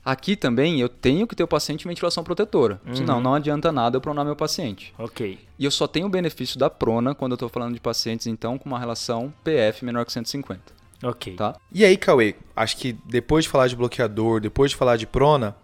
Aqui 0.04 0.36
também 0.36 0.80
eu 0.80 0.88
tenho 0.88 1.26
que 1.26 1.34
ter 1.34 1.42
o 1.42 1.48
paciente 1.48 1.84
em 1.84 1.88
ventilação 1.88 2.22
protetora. 2.22 2.80
Senão 2.92 3.20
não 3.20 3.34
adianta 3.34 3.72
nada 3.72 3.96
eu 3.96 4.00
pronar 4.00 4.24
meu 4.24 4.36
paciente. 4.36 4.94
Ok. 4.96 5.36
E 5.58 5.64
eu 5.64 5.70
só 5.72 5.88
tenho 5.88 6.06
o 6.06 6.08
benefício 6.08 6.56
da 6.60 6.70
prona 6.70 7.12
quando 7.12 7.32
eu 7.32 7.34
estou 7.34 7.48
falando 7.48 7.74
de 7.74 7.80
pacientes, 7.80 8.28
então, 8.28 8.56
com 8.56 8.68
uma 8.68 8.78
relação 8.78 9.34
PF 9.42 9.84
menor 9.84 10.04
que 10.04 10.12
150. 10.12 10.62
Ok. 11.02 11.34
Tá? 11.36 11.56
E 11.72 11.84
aí, 11.84 11.96
Cauê, 11.96 12.34
acho 12.54 12.76
que 12.76 12.92
depois 13.06 13.44
de 13.44 13.50
falar 13.50 13.68
de 13.68 13.76
bloqueador, 13.76 14.40
depois 14.40 14.70
de 14.70 14.76
falar 14.76 14.96
de 14.96 15.06
prona, 15.06 15.54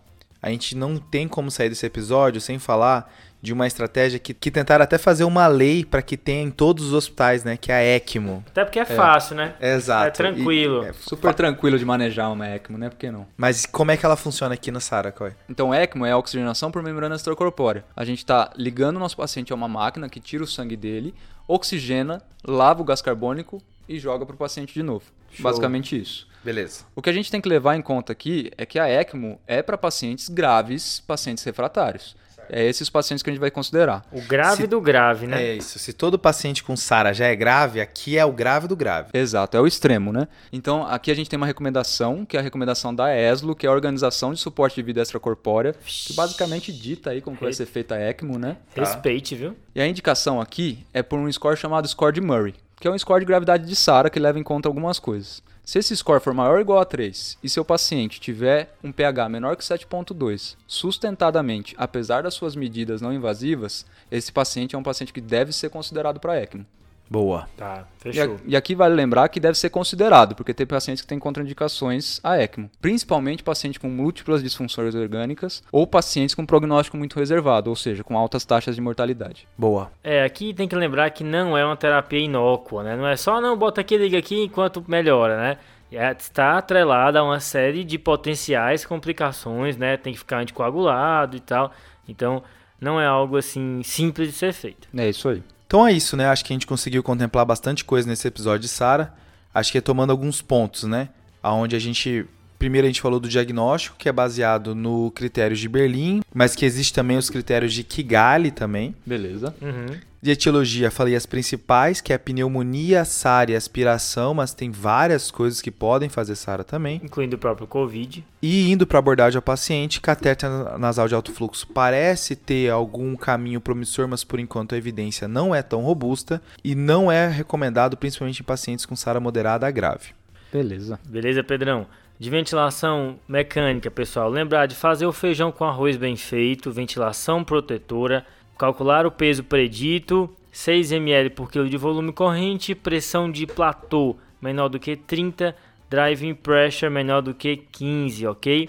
a 0.42 0.50
gente 0.50 0.76
não 0.76 0.96
tem 0.98 1.26
como 1.28 1.50
sair 1.50 1.68
desse 1.68 1.86
episódio 1.86 2.40
sem 2.40 2.58
falar 2.58 3.12
de 3.40 3.52
uma 3.52 3.66
estratégia 3.66 4.20
que, 4.20 4.32
que 4.32 4.52
tentaram 4.52 4.84
até 4.84 4.96
fazer 4.98 5.24
uma 5.24 5.48
lei 5.48 5.84
para 5.84 6.00
que 6.00 6.16
tenha 6.16 6.42
em 6.42 6.50
todos 6.50 6.86
os 6.86 6.92
hospitais, 6.92 7.42
né? 7.42 7.56
Que 7.56 7.72
é 7.72 7.74
a 7.74 7.96
ECMO. 7.96 8.44
Até 8.46 8.64
porque 8.64 8.78
é, 8.78 8.84
fácil, 8.84 9.34
né? 9.34 9.56
Exato. 9.60 10.06
É 10.06 10.10
tranquilo. 10.12 10.84
E- 10.84 10.88
é, 10.88 10.92
Super 10.92 11.34
tranquilo 11.34 11.76
de 11.76 11.84
manejar 11.84 12.30
uma 12.30 12.46
ECMO, 12.48 12.78
né? 12.78 12.88
Por 12.88 12.98
que 12.98 13.10
não? 13.10 13.26
mas 13.36 13.66
como 13.66 13.90
é 13.90 13.96
que 13.96 14.06
ela 14.06 14.14
funciona 14.16 14.54
aqui 14.54 14.70
no 14.70 14.80
SARA, 14.80 15.10
Cauê? 15.10 15.32
Então, 15.48 15.74
ECMO 15.74 16.06
é 16.06 16.12
a 16.12 16.18
oxigenação 16.18 16.70
por 16.70 16.84
membrana 16.84 17.16
extracorpórea. 17.16 17.84
A 17.96 18.04
gente 18.04 18.18
está 18.18 18.52
ligando 18.56 18.96
o 18.96 19.00
nosso 19.00 19.16
paciente 19.16 19.52
a 19.52 19.56
uma 19.56 19.66
máquina 19.66 20.08
que 20.08 20.20
tira 20.20 20.44
o 20.44 20.46
sangue 20.46 20.76
dele, 20.76 21.12
oxigena, 21.48 22.22
lava 22.46 22.80
o 22.80 22.84
gás 22.84 23.02
carbônico 23.02 23.60
e 23.88 23.98
joga 23.98 24.24
para 24.24 24.34
o 24.34 24.38
paciente 24.38 24.72
de 24.72 24.84
novo. 24.84 25.06
Show. 25.32 25.42
Basicamente 25.44 26.00
isso. 26.00 26.26
Beleza. 26.44 26.84
O 26.94 27.00
que 27.02 27.08
a 27.08 27.12
gente 27.12 27.30
tem 27.30 27.40
que 27.40 27.48
levar 27.48 27.76
em 27.76 27.82
conta 27.82 28.12
aqui 28.12 28.50
é 28.58 28.66
que 28.66 28.78
a 28.78 28.88
ECMO 28.88 29.40
é 29.46 29.62
para 29.62 29.78
pacientes 29.78 30.28
graves, 30.28 31.00
pacientes 31.06 31.44
refratários. 31.44 32.16
É 32.54 32.66
esses 32.66 32.90
pacientes 32.90 33.22
que 33.22 33.30
a 33.30 33.32
gente 33.32 33.40
vai 33.40 33.50
considerar. 33.50 34.04
O 34.12 34.20
grave 34.22 34.62
Se- 34.62 34.66
do 34.66 34.78
grave, 34.80 35.26
né? 35.28 35.42
É 35.42 35.54
isso. 35.54 35.78
Se 35.78 35.92
todo 35.92 36.18
paciente 36.18 36.62
com 36.62 36.76
SARA 36.76 37.14
já 37.14 37.26
é 37.26 37.36
grave, 37.36 37.80
aqui 37.80 38.18
é 38.18 38.24
o 38.26 38.32
grave 38.32 38.66
do 38.66 38.74
grave. 38.76 39.08
Exato, 39.14 39.56
é 39.56 39.60
o 39.60 39.66
extremo, 39.66 40.12
né? 40.12 40.26
Então, 40.52 40.84
aqui 40.84 41.10
a 41.10 41.14
gente 41.14 41.30
tem 41.30 41.36
uma 41.36 41.46
recomendação, 41.46 42.26
que 42.26 42.36
é 42.36 42.40
a 42.40 42.42
recomendação 42.42 42.92
da 42.94 43.14
ESLO, 43.16 43.54
que 43.54 43.64
é 43.64 43.70
a 43.70 43.72
Organização 43.72 44.34
de 44.34 44.40
Suporte 44.40 44.74
de 44.74 44.82
Vida 44.82 45.00
Extracorpórea, 45.00 45.74
que 45.86 46.12
basicamente 46.12 46.72
dita 46.72 47.10
aí 47.10 47.22
como 47.22 47.36
que 47.36 47.44
vai 47.44 47.52
ser 47.54 47.64
feita 47.64 47.94
a 47.94 48.00
ECMO, 48.10 48.38
né? 48.38 48.56
Respeite, 48.74 49.34
viu? 49.36 49.56
E 49.74 49.80
a 49.80 49.86
indicação 49.86 50.40
aqui 50.40 50.84
é 50.92 51.02
por 51.02 51.18
um 51.20 51.30
score 51.32 51.56
chamado 51.56 51.86
score 51.88 52.12
de 52.12 52.20
Murray, 52.20 52.54
que 52.82 52.88
é 52.88 52.90
um 52.90 52.98
score 52.98 53.20
de 53.20 53.26
gravidade 53.26 53.64
de 53.64 53.76
SARA 53.76 54.10
que 54.10 54.18
leva 54.18 54.40
em 54.40 54.42
conta 54.42 54.68
algumas 54.68 54.98
coisas. 54.98 55.40
Se 55.64 55.78
esse 55.78 55.96
score 55.96 56.20
for 56.20 56.34
maior 56.34 56.56
ou 56.56 56.60
igual 56.60 56.80
a 56.80 56.84
3 56.84 57.38
e 57.40 57.48
seu 57.48 57.64
paciente 57.64 58.20
tiver 58.20 58.74
um 58.82 58.90
pH 58.90 59.28
menor 59.28 59.54
que 59.54 59.62
7.2, 59.62 60.56
sustentadamente, 60.66 61.76
apesar 61.78 62.24
das 62.24 62.34
suas 62.34 62.56
medidas 62.56 63.00
não 63.00 63.12
invasivas, 63.12 63.86
esse 64.10 64.32
paciente 64.32 64.74
é 64.74 64.78
um 64.78 64.82
paciente 64.82 65.12
que 65.12 65.20
deve 65.20 65.52
ser 65.52 65.70
considerado 65.70 66.18
para 66.18 66.42
ECMO. 66.42 66.66
Boa. 67.12 67.46
Tá, 67.58 67.84
E, 67.98 68.02
fechou. 68.12 68.38
e 68.46 68.56
aqui 68.56 68.74
vale 68.74 68.94
lembrar 68.94 69.28
que 69.28 69.38
deve 69.38 69.58
ser 69.58 69.68
considerado, 69.68 70.34
porque 70.34 70.54
tem 70.54 70.66
pacientes 70.66 71.02
que 71.02 71.06
têm 71.06 71.18
contraindicações 71.18 72.18
a 72.24 72.38
ECMO, 72.38 72.70
principalmente 72.80 73.42
pacientes 73.42 73.76
com 73.76 73.88
múltiplas 73.88 74.42
disfunções 74.42 74.94
orgânicas 74.94 75.62
ou 75.70 75.86
pacientes 75.86 76.34
com 76.34 76.46
prognóstico 76.46 76.96
muito 76.96 77.18
reservado, 77.18 77.68
ou 77.68 77.76
seja, 77.76 78.02
com 78.02 78.16
altas 78.16 78.46
taxas 78.46 78.74
de 78.74 78.80
mortalidade. 78.80 79.46
Boa. 79.58 79.92
É, 80.02 80.24
aqui 80.24 80.54
tem 80.54 80.66
que 80.66 80.74
lembrar 80.74 81.10
que 81.10 81.22
não 81.22 81.56
é 81.56 81.62
uma 81.62 81.76
terapia 81.76 82.18
inócua, 82.18 82.82
né? 82.82 82.96
Não 82.96 83.06
é 83.06 83.14
só, 83.14 83.42
não, 83.42 83.58
bota 83.58 83.82
aqui, 83.82 83.98
liga 83.98 84.16
aqui 84.16 84.42
enquanto 84.44 84.82
melhora, 84.88 85.36
né? 85.36 85.58
É, 85.92 86.10
está 86.12 86.56
atrelada 86.56 87.18
a 87.18 87.22
uma 87.22 87.40
série 87.40 87.84
de 87.84 87.98
potenciais 87.98 88.86
complicações, 88.86 89.76
né? 89.76 89.98
Tem 89.98 90.14
que 90.14 90.18
ficar 90.18 90.38
anticoagulado 90.38 91.36
e 91.36 91.40
tal. 91.40 91.70
Então, 92.08 92.42
não 92.80 92.98
é 92.98 93.06
algo 93.06 93.36
assim 93.36 93.82
simples 93.84 94.28
de 94.28 94.34
ser 94.34 94.54
feito. 94.54 94.88
É 94.96 95.10
isso 95.10 95.28
aí. 95.28 95.42
Então 95.72 95.86
é 95.86 95.92
isso, 95.94 96.18
né? 96.18 96.26
Acho 96.26 96.44
que 96.44 96.52
a 96.52 96.54
gente 96.54 96.66
conseguiu 96.66 97.02
contemplar 97.02 97.46
bastante 97.46 97.82
coisa 97.82 98.06
nesse 98.06 98.28
episódio 98.28 98.60
de 98.60 98.68
Sara. 98.68 99.14
Acho 99.54 99.72
que 99.72 99.78
retomando 99.78 100.12
alguns 100.12 100.42
pontos, 100.42 100.82
né? 100.82 101.08
Aonde 101.42 101.74
a 101.74 101.78
gente 101.78 102.26
primeiro 102.58 102.86
a 102.86 102.90
gente 102.90 103.00
falou 103.00 103.18
do 103.18 103.26
diagnóstico, 103.26 103.96
que 103.96 104.06
é 104.06 104.12
baseado 104.12 104.74
no 104.74 105.10
critérios 105.12 105.58
de 105.58 105.70
Berlim, 105.70 106.20
mas 106.34 106.54
que 106.54 106.66
existe 106.66 106.92
também 106.92 107.16
os 107.16 107.30
critérios 107.30 107.72
de 107.72 107.82
Kigali 107.84 108.50
também. 108.50 108.94
Beleza. 109.06 109.54
Uhum. 109.62 109.96
De 110.22 110.30
etiologia, 110.30 110.88
falei 110.88 111.16
as 111.16 111.26
principais, 111.26 112.00
que 112.00 112.12
é 112.12 112.14
a 112.14 112.18
pneumonia, 112.18 113.04
SARA 113.04 113.50
e 113.50 113.56
aspiração, 113.56 114.32
mas 114.32 114.54
tem 114.54 114.70
várias 114.70 115.32
coisas 115.32 115.60
que 115.60 115.68
podem 115.72 116.08
fazer 116.08 116.36
SARA 116.36 116.62
também. 116.62 117.00
Incluindo 117.02 117.34
o 117.34 117.38
próprio 117.40 117.66
Covid. 117.66 118.24
E 118.40 118.70
indo 118.70 118.86
para 118.86 119.00
abordagem 119.00 119.36
ao 119.36 119.42
paciente, 119.42 120.00
catéter 120.00 120.48
nasal 120.78 121.08
de 121.08 121.14
alto 121.16 121.32
fluxo 121.32 121.66
parece 121.66 122.36
ter 122.36 122.70
algum 122.70 123.16
caminho 123.16 123.60
promissor, 123.60 124.06
mas 124.06 124.22
por 124.22 124.38
enquanto 124.38 124.76
a 124.76 124.78
evidência 124.78 125.26
não 125.26 125.52
é 125.52 125.60
tão 125.60 125.82
robusta 125.82 126.40
e 126.62 126.76
não 126.76 127.10
é 127.10 127.26
recomendado 127.26 127.96
principalmente 127.96 128.42
em 128.42 128.44
pacientes 128.44 128.86
com 128.86 128.94
SARA 128.94 129.18
moderada 129.18 129.66
a 129.66 129.72
grave. 129.72 130.10
Beleza. 130.52 131.00
Beleza, 131.04 131.42
Pedrão? 131.42 131.88
De 132.16 132.30
ventilação 132.30 133.18
mecânica, 133.26 133.90
pessoal, 133.90 134.30
lembrar 134.30 134.66
de 134.66 134.76
fazer 134.76 135.04
o 135.04 135.12
feijão 135.12 135.50
com 135.50 135.64
arroz 135.64 135.96
bem 135.96 136.14
feito, 136.14 136.70
ventilação 136.70 137.42
protetora, 137.42 138.24
calcular 138.58 139.06
o 139.06 139.10
peso 139.10 139.44
predito, 139.44 140.30
6 140.50 140.92
ml 140.92 141.30
por 141.30 141.50
quilo 141.50 141.68
de 141.68 141.76
volume 141.76 142.12
corrente, 142.12 142.74
pressão 142.74 143.30
de 143.30 143.46
platô 143.46 144.16
menor 144.40 144.68
do 144.68 144.78
que 144.78 144.96
30, 144.96 145.54
driving 145.88 146.34
pressure 146.34 146.90
menor 146.90 147.20
do 147.22 147.32
que 147.32 147.56
15, 147.56 148.26
ok? 148.26 148.68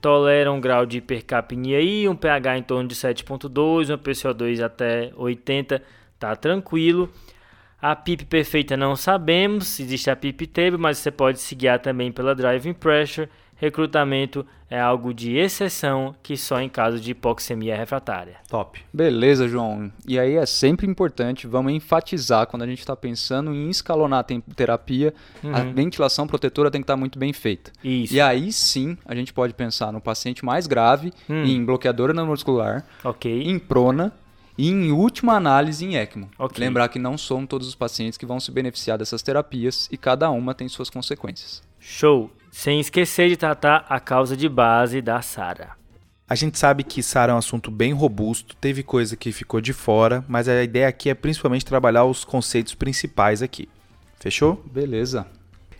Tolera 0.00 0.52
um 0.52 0.60
grau 0.60 0.84
de 0.84 0.98
hipercapnia 0.98 1.78
aí, 1.78 2.08
um 2.08 2.14
pH 2.14 2.58
em 2.58 2.62
torno 2.62 2.88
de 2.88 2.94
7.2, 2.94 3.94
um 3.94 3.98
PCO2 3.98 4.62
até 4.62 5.12
80, 5.16 5.82
tá 6.18 6.36
tranquilo. 6.36 7.10
A 7.80 7.94
PIP 7.94 8.24
perfeita 8.24 8.76
não 8.76 8.96
sabemos, 8.96 9.78
existe 9.80 10.10
a 10.10 10.16
PIP 10.16 10.46
table, 10.46 10.78
mas 10.78 10.98
você 10.98 11.10
pode 11.10 11.40
se 11.40 11.54
guiar 11.54 11.78
também 11.78 12.10
pela 12.10 12.34
driving 12.34 12.72
pressure. 12.72 13.28
Recrutamento 13.56 14.46
é 14.68 14.78
algo 14.80 15.14
de 15.14 15.36
exceção, 15.36 16.14
que 16.22 16.36
só 16.36 16.60
em 16.60 16.68
caso 16.68 17.00
de 17.00 17.12
hipoxemia 17.12 17.76
refratária. 17.76 18.36
Top. 18.48 18.80
Beleza, 18.92 19.48
João. 19.48 19.90
E 20.06 20.18
aí 20.18 20.34
é 20.34 20.44
sempre 20.46 20.86
importante, 20.86 21.46
vamos 21.46 21.72
enfatizar 21.72 22.46
quando 22.46 22.62
a 22.62 22.66
gente 22.66 22.80
está 22.80 22.94
pensando 22.96 23.54
em 23.54 23.70
escalonar 23.70 24.20
a 24.20 24.54
terapia, 24.54 25.14
a 25.42 25.60
Uhum. 25.62 25.72
ventilação 25.72 26.26
protetora 26.26 26.70
tem 26.70 26.80
que 26.80 26.84
estar 26.84 26.96
muito 26.96 27.18
bem 27.18 27.32
feita. 27.32 27.72
Isso, 27.82 28.14
E 28.14 28.20
aí 28.20 28.52
sim, 28.52 28.96
a 29.04 29.14
gente 29.14 29.32
pode 29.32 29.54
pensar 29.54 29.92
no 29.92 30.00
paciente 30.00 30.44
mais 30.44 30.66
grave, 30.66 31.12
Hum. 31.28 31.44
em 31.44 31.64
bloqueadora 31.64 32.12
neuromuscular, 32.12 32.84
ok. 33.04 33.42
em 33.42 33.58
prona 33.58 34.12
e 34.58 34.68
em 34.70 34.90
última 34.90 35.34
análise 35.34 35.84
em 35.84 35.96
ECMO. 35.96 36.28
Ok. 36.38 36.58
Lembrar 36.64 36.88
que 36.88 36.98
não 36.98 37.16
são 37.16 37.46
todos 37.46 37.68
os 37.68 37.74
pacientes 37.74 38.18
que 38.18 38.26
vão 38.26 38.40
se 38.40 38.50
beneficiar 38.50 38.98
dessas 38.98 39.22
terapias 39.22 39.88
e 39.92 39.96
cada 39.96 40.28
uma 40.30 40.54
tem 40.54 40.68
suas 40.68 40.90
consequências. 40.90 41.62
Show! 41.78 42.30
Sem 42.58 42.80
esquecer 42.80 43.28
de 43.28 43.36
tratar 43.36 43.84
a 43.86 44.00
causa 44.00 44.34
de 44.34 44.48
base 44.48 45.02
da 45.02 45.20
SARA. 45.20 45.72
A 46.26 46.34
gente 46.34 46.58
sabe 46.58 46.82
que 46.82 47.02
SARA 47.02 47.30
é 47.30 47.34
um 47.34 47.38
assunto 47.38 47.70
bem 47.70 47.92
robusto, 47.92 48.56
teve 48.56 48.82
coisa 48.82 49.14
que 49.14 49.30
ficou 49.30 49.60
de 49.60 49.74
fora, 49.74 50.24
mas 50.26 50.48
a 50.48 50.62
ideia 50.64 50.88
aqui 50.88 51.10
é 51.10 51.14
principalmente 51.14 51.66
trabalhar 51.66 52.06
os 52.06 52.24
conceitos 52.24 52.74
principais 52.74 53.42
aqui. 53.42 53.68
Fechou? 54.18 54.64
Beleza. 54.72 55.26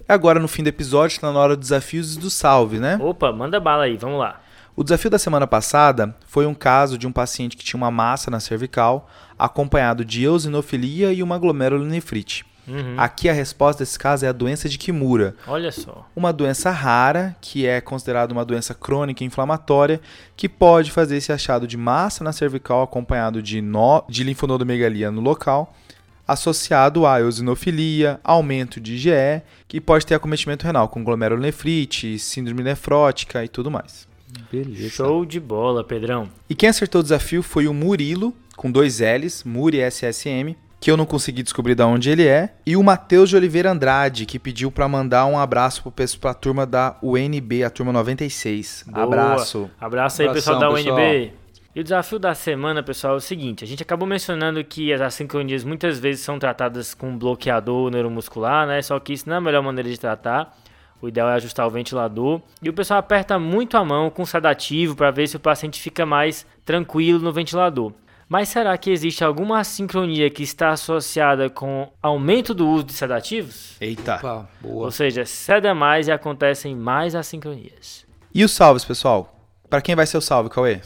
Agora 0.07 0.39
no 0.39 0.47
fim 0.47 0.63
do 0.63 0.69
episódio 0.69 1.15
está 1.15 1.33
na 1.33 1.39
hora 1.39 1.57
dos 1.57 1.71
desafios 1.71 2.15
e 2.15 2.21
do 2.21 2.29
salve, 2.29 2.79
né? 2.79 2.99
Opa, 3.01 3.33
manda 3.33 3.59
bala 3.59 3.85
aí, 3.85 3.97
vamos 3.97 4.19
lá. 4.19 4.43
O 4.77 4.85
desafio 4.85 5.11
da 5.11 5.19
semana 5.19 5.47
passada 5.47 6.15
foi 6.27 6.45
um 6.45 6.55
caso 6.55 6.99
de 6.99 7.07
um 7.07 7.11
paciente 7.11 7.57
que 7.57 7.65
tinha 7.65 7.79
uma 7.79 7.91
massa 7.91 8.31
na 8.31 8.39
cervical, 8.39 9.09
acompanhado 9.39 10.05
de 10.05 10.25
eosinofilia 10.25 11.11
e 11.11 11.23
uma 11.23 11.39
glomerulonefrite. 11.39 12.45
Uhum. 12.69 12.95
Aqui 12.97 13.29
a 13.29 13.33
resposta 13.33 13.85
desse 13.85 13.99
caso 13.99 14.25
é 14.25 14.29
a 14.29 14.33
doença 14.33 14.69
de 14.69 14.77
Kimura, 14.77 15.37
Olha 15.47 15.71
só. 15.71 16.07
uma 16.17 16.33
doença 16.33 16.71
rara, 16.71 17.37
que 17.41 17.67
é 17.67 17.81
considerada 17.81 18.33
uma 18.33 18.45
doença 18.45 18.75
crônica 18.75 19.23
inflamatória, 19.23 20.01
que 20.37 20.49
pode 20.49 20.91
fazer 20.91 21.17
esse 21.17 21.33
achado 21.33 21.67
de 21.67 21.77
massa 21.77 22.25
na 22.25 22.33
cervical 22.33 22.83
acompanhado 22.83 23.41
de, 23.41 23.61
nó, 23.61 24.03
de 24.09 24.25
linfonodomegalia 24.25 25.11
no 25.11 25.21
local, 25.21 25.75
associado 26.27 27.07
a 27.07 27.21
eosinofilia, 27.21 28.19
aumento 28.25 28.81
de 28.81 28.95
IgE, 28.95 29.43
que 29.69 29.81
pode 29.81 30.05
ter 30.05 30.15
acometimento 30.17 30.67
renal 30.67 30.89
com 30.89 31.05
glomerulonefrite, 31.05 32.19
síndrome 32.19 32.65
nefrótica 32.65 33.45
e 33.45 33.49
tudo 33.49 33.71
mais. 33.71 34.09
Beleza. 34.51 34.91
Show 34.91 35.25
de 35.25 35.39
bola, 35.39 35.85
Pedrão. 35.85 36.29
E 36.51 36.55
quem 36.55 36.69
acertou 36.69 37.01
o 37.01 37.03
desafio 37.03 37.43
foi 37.43 37.69
o 37.69 37.73
Murilo, 37.73 38.35
com 38.57 38.71
dois 38.71 38.99
L's, 38.99 39.45
Muri 39.45 39.79
SSM, 39.79 40.57
que 40.81 40.91
eu 40.91 40.97
não 40.97 41.07
consegui 41.07 41.43
descobrir 41.43 41.75
de 41.75 41.83
onde 41.83 42.11
ele 42.11 42.27
é, 42.27 42.55
e 42.67 42.77
o 42.77 42.83
Matheus 42.83 43.31
de 43.31 43.37
Oliveira 43.37 43.71
Andrade, 43.71 44.27
que 44.27 44.39
pediu 44.39 44.71
pra 44.71 44.87
mandar 44.89 45.27
um 45.27 45.39
abraço 45.39 45.83
pro 45.83 45.91
pessoal- 45.91 46.21
pra 46.21 46.35
turma 46.35 46.67
da 46.67 46.97
UNB, 47.03 47.65
a 47.65 47.71
turma 47.71 47.93
96. 47.93 48.85
Boa. 48.87 49.05
Abraço. 49.05 49.71
Abraço 49.81 50.23
aí, 50.23 50.29
Abração, 50.29 50.55
pessoal 50.55 50.71
da 50.73 50.77
pessoal. 50.77 50.97
UNB. 50.99 51.33
E 51.75 51.81
o 51.81 51.83
desafio 51.83 52.19
da 52.19 52.35
semana, 52.35 52.83
pessoal, 52.83 53.15
é 53.15 53.17
o 53.17 53.21
seguinte: 53.21 53.63
a 53.65 53.67
gente 53.67 53.83
acabou 53.83 54.07
mencionando 54.09 54.63
que 54.65 54.93
as 54.93 55.01
assincronias 55.01 55.63
muitas 55.65 55.99
vezes 55.99 56.23
são 56.23 56.39
tratadas 56.39 56.95
com 56.95 57.17
bloqueador 57.19 57.91
neuromuscular, 57.91 58.67
né? 58.67 58.81
Só 58.81 58.99
que 58.99 59.13
isso 59.13 59.29
não 59.29 59.35
é 59.35 59.39
a 59.39 59.43
melhor 59.43 59.63
maneira 59.63 59.89
de 59.91 59.99
tratar. 60.01 60.57
O 61.03 61.09
ideal 61.09 61.29
é 61.29 61.35
ajustar 61.35 61.67
o 61.67 61.71
ventilador. 61.71 62.41
E 62.63 62.71
o 62.71 62.73
pessoal 62.73 62.99
aperta 62.99 63.39
muito 63.39 63.77
a 63.77 63.85
mão 63.85 64.09
com 64.09 64.25
sedativo 64.25 64.97
para 64.97 65.11
ver 65.11 65.27
se 65.29 65.37
o 65.37 65.41
paciente 65.41 65.79
fica 65.79 66.07
mais 66.07 66.47
tranquilo 66.65 67.19
no 67.19 67.31
ventilador. 67.31 67.93
Mas 68.29 68.49
será 68.49 68.77
que 68.77 68.91
existe 68.91 69.23
alguma 69.23 69.61
assincronia 69.61 70.29
que 70.29 70.43
está 70.43 70.71
associada 70.71 71.49
com 71.49 71.89
aumento 72.03 72.53
do 72.53 72.69
uso 72.69 72.85
de 72.85 72.93
sedativos? 72.93 73.77
Eita. 73.81 74.17
Opa, 74.17 74.49
boa. 74.61 74.87
Ou 74.87 74.91
seja, 74.91 75.25
ceda 75.25 75.73
mais 75.75 76.09
e 76.09 76.13
acontecem 76.13 76.75
mais 76.75 77.15
assincronias. 77.15 78.05
E 78.35 78.45
os 78.45 78.51
salves, 78.51 78.85
pessoal? 78.85 79.33
Pra 79.71 79.81
quem 79.81 79.95
vai 79.95 80.07
ser 80.07 80.19
o 80.19 80.21
salve, 80.21 80.51
Cauê? 80.51 80.81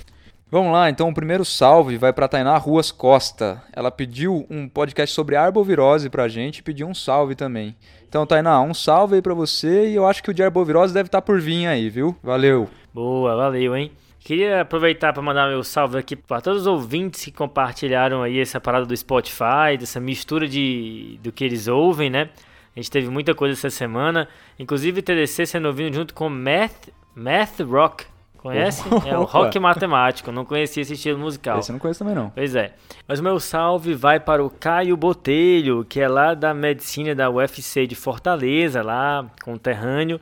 Vamos 0.50 0.72
lá, 0.72 0.90
então 0.90 1.08
o 1.08 1.14
primeiro 1.14 1.44
salve 1.44 1.96
vai 1.96 2.12
para 2.12 2.26
Tainá 2.28 2.58
Ruas 2.58 2.90
Costa. 2.90 3.62
Ela 3.72 3.90
pediu 3.90 4.44
um 4.50 4.68
podcast 4.68 5.14
sobre 5.14 5.36
arbovirose 5.36 6.10
pra 6.10 6.28
gente 6.28 6.58
e 6.58 6.62
pediu 6.62 6.88
um 6.88 6.94
salve 6.94 7.36
também. 7.36 7.76
Então, 8.08 8.26
Tainá, 8.26 8.60
um 8.60 8.74
salve 8.74 9.14
aí 9.14 9.22
pra 9.22 9.32
você 9.32 9.88
e 9.88 9.94
eu 9.94 10.06
acho 10.06 10.22
que 10.22 10.30
o 10.30 10.34
de 10.34 10.42
arbovirose 10.42 10.92
deve 10.92 11.06
estar 11.06 11.22
por 11.22 11.40
vir 11.40 11.66
aí, 11.68 11.88
viu? 11.88 12.16
Valeu. 12.22 12.68
Boa, 12.92 13.36
valeu, 13.36 13.76
hein? 13.76 13.92
Queria 14.20 14.60
aproveitar 14.60 15.12
para 15.12 15.22
mandar 15.22 15.48
meu 15.48 15.64
salve 15.64 15.98
aqui 15.98 16.14
para 16.14 16.40
todos 16.40 16.62
os 16.62 16.66
ouvintes 16.66 17.24
que 17.24 17.32
compartilharam 17.32 18.22
aí 18.22 18.38
essa 18.38 18.60
parada 18.60 18.84
do 18.84 18.96
Spotify, 18.96 19.76
dessa 19.78 19.98
mistura 19.98 20.46
de 20.46 21.18
do 21.22 21.32
que 21.32 21.42
eles 21.42 21.66
ouvem, 21.68 22.10
né? 22.10 22.28
A 22.76 22.78
gente 22.78 22.90
teve 22.90 23.08
muita 23.08 23.34
coisa 23.34 23.54
essa 23.54 23.70
semana, 23.70 24.28
inclusive 24.58 25.02
TDC 25.02 25.46
sendo 25.46 25.66
ouvido 25.66 25.94
junto 25.94 26.14
com 26.14 26.28
Math, 26.28 26.88
Math 27.14 27.60
Rock. 27.60 28.04
Conhece? 28.36 28.82
É 29.06 29.16
o 29.18 29.22
Opa. 29.22 29.38
rock 29.38 29.58
matemático, 29.58 30.32
não 30.32 30.46
conhecia 30.46 30.82
esse 30.82 30.94
estilo 30.94 31.18
musical. 31.18 31.58
Esse 31.58 31.70
eu 31.70 31.74
não 31.74 31.80
conheço 31.80 31.98
também 31.98 32.14
não. 32.14 32.30
Pois 32.30 32.54
é. 32.54 32.72
Mas 33.06 33.20
o 33.20 33.22
meu 33.22 33.38
salve 33.38 33.92
vai 33.94 34.18
para 34.18 34.42
o 34.42 34.48
Caio 34.48 34.96
Botelho, 34.96 35.84
que 35.84 36.00
é 36.00 36.08
lá 36.08 36.32
da 36.32 36.54
medicina 36.54 37.14
da 37.14 37.28
UFC 37.28 37.86
de 37.86 37.94
Fortaleza, 37.94 38.82
lá 38.82 39.26
conterrâneo, 39.42 40.18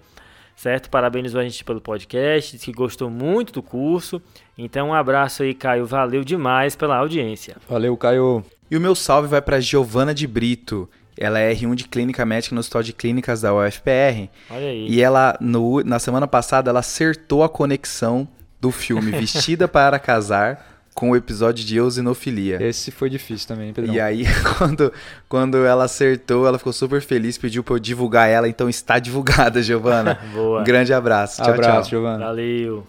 certo? 0.58 0.90
Parabenizou 0.90 1.40
a 1.40 1.44
gente 1.44 1.64
pelo 1.64 1.80
podcast, 1.80 2.52
disse 2.52 2.64
que 2.66 2.72
gostou 2.72 3.08
muito 3.08 3.52
do 3.52 3.62
curso. 3.62 4.20
Então 4.58 4.88
um 4.88 4.94
abraço 4.94 5.42
aí, 5.44 5.54
Caio, 5.54 5.86
valeu 5.86 6.24
demais 6.24 6.74
pela 6.76 6.96
audiência. 6.96 7.56
Valeu, 7.68 7.96
Caio. 7.96 8.44
E 8.70 8.76
o 8.76 8.80
meu 8.80 8.94
salve 8.94 9.28
vai 9.28 9.40
pra 9.40 9.60
Giovana 9.60 10.12
de 10.12 10.26
Brito. 10.26 10.88
Ela 11.16 11.38
é 11.40 11.52
R1 11.54 11.74
de 11.74 11.88
Clínica 11.88 12.24
Médica 12.26 12.54
no 12.54 12.60
Hospital 12.60 12.82
de 12.82 12.92
Clínicas 12.92 13.40
da 13.40 13.52
UFPR. 13.54 14.28
Olha 14.50 14.68
aí. 14.68 14.86
E 14.88 15.00
ela, 15.00 15.36
no- 15.40 15.82
na 15.82 15.98
semana 15.98 16.26
passada, 16.28 16.70
ela 16.70 16.80
acertou 16.80 17.42
a 17.42 17.48
conexão 17.48 18.28
do 18.60 18.70
filme 18.70 19.10
Vestida 19.18 19.66
para 19.68 19.98
Casar 19.98 20.77
com 20.98 21.10
o 21.10 21.16
episódio 21.16 21.64
de 21.64 21.76
eosinofilia. 21.76 22.60
Esse 22.60 22.90
foi 22.90 23.08
difícil 23.08 23.46
também, 23.46 23.72
Pedrão. 23.72 23.94
E 23.94 24.00
aí, 24.00 24.24
quando, 24.58 24.92
quando 25.28 25.58
ela 25.58 25.84
acertou, 25.84 26.44
ela 26.44 26.58
ficou 26.58 26.72
super 26.72 27.00
feliz, 27.00 27.38
pediu 27.38 27.62
pra 27.62 27.76
eu 27.76 27.78
divulgar 27.78 28.28
ela, 28.28 28.48
então 28.48 28.68
está 28.68 28.98
divulgada, 28.98 29.62
Giovana. 29.62 30.18
Boa. 30.34 30.60
Um 30.60 30.64
grande 30.64 30.92
abraço. 30.92 31.40
Tchau, 31.40 31.54
Abraço, 31.54 31.82
tchau. 31.82 31.90
Giovana. 31.90 32.24
Valeu. 32.24 32.84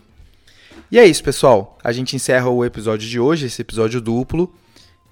E 0.91 0.98
é 0.98 1.06
isso, 1.06 1.24
pessoal. 1.24 1.78
A 1.84 1.91
gente 1.91 2.15
encerra 2.15 2.50
o 2.50 2.65
episódio 2.65 3.08
de 3.08 3.19
hoje, 3.19 3.45
esse 3.45 3.62
episódio 3.62 4.02
duplo. 4.02 4.52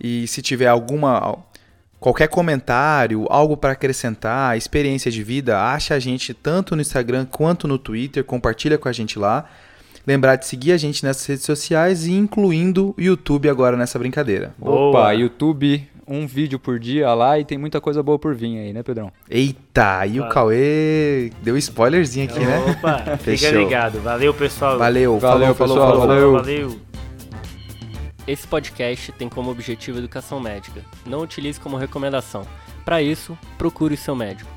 E 0.01 0.25
se 0.25 0.41
tiver 0.41 0.65
alguma 0.65 1.37
Qualquer 1.99 2.29
comentário, 2.29 3.27
algo 3.29 3.55
para 3.55 3.73
acrescentar, 3.73 4.57
experiência 4.57 5.11
de 5.11 5.23
vida, 5.23 5.59
acha 5.59 5.93
a 5.93 5.99
gente 5.99 6.31
tanto 6.31 6.75
no 6.75 6.81
Instagram 6.81 7.25
quanto 7.25 7.67
no 7.67 7.77
Twitter, 7.77 8.23
compartilha 8.23 8.77
com 8.77 8.87
a 8.87 8.91
gente 8.91 9.19
lá. 9.19 9.45
Lembrar 10.07 10.37
de 10.37 10.45
seguir 10.45 10.71
a 10.71 10.77
gente 10.77 11.03
nessas 11.03 11.25
redes 11.25 11.43
sociais 11.43 12.07
e 12.07 12.13
incluindo 12.13 12.95
o 12.97 13.01
YouTube 13.01 13.49
agora 13.49 13.75
nessa 13.75 13.99
brincadeira. 13.99 14.55
Boa. 14.57 14.89
Opa, 14.89 15.11
YouTube, 15.11 15.85
um 16.07 16.25
vídeo 16.25 16.57
por 16.57 16.79
dia 16.79 17.13
lá 17.13 17.37
e 17.37 17.43
tem 17.43 17.57
muita 17.57 17.81
coisa 17.81 18.01
boa 18.01 18.17
por 18.17 18.33
vir 18.33 18.57
aí, 18.57 18.71
né, 18.71 18.81
Pedrão? 18.83 19.11
Eita, 19.29 20.07
e 20.07 20.21
o. 20.21 20.29
Cauê 20.29 21.29
deu 21.43 21.57
spoilerzinho 21.57 22.25
aqui, 22.25 22.39
né? 22.39 22.57
Opa, 22.71 23.17
fica 23.17 23.51
ligado. 23.51 23.99
Valeu, 23.99 24.33
pessoal. 24.33 24.77
Valeu, 24.77 25.19
Valeu, 25.19 25.53
falou, 25.53 25.75
pessoal, 25.75 25.91
falou, 25.91 26.07
falou. 26.07 26.31
valeu. 26.37 26.67
Valeu. 26.69 26.79
Esse 28.25 28.47
podcast 28.47 29.11
tem 29.11 29.27
como 29.27 29.51
objetivo 29.51 29.97
educação 29.97 30.39
médica. 30.39 30.85
Não 31.05 31.19
utilize 31.19 31.59
como 31.59 31.75
recomendação. 31.75 32.47
Para 32.85 33.01
isso, 33.01 33.37
procure 33.57 33.95
o 33.95 33.97
seu 33.97 34.15
médico. 34.15 34.56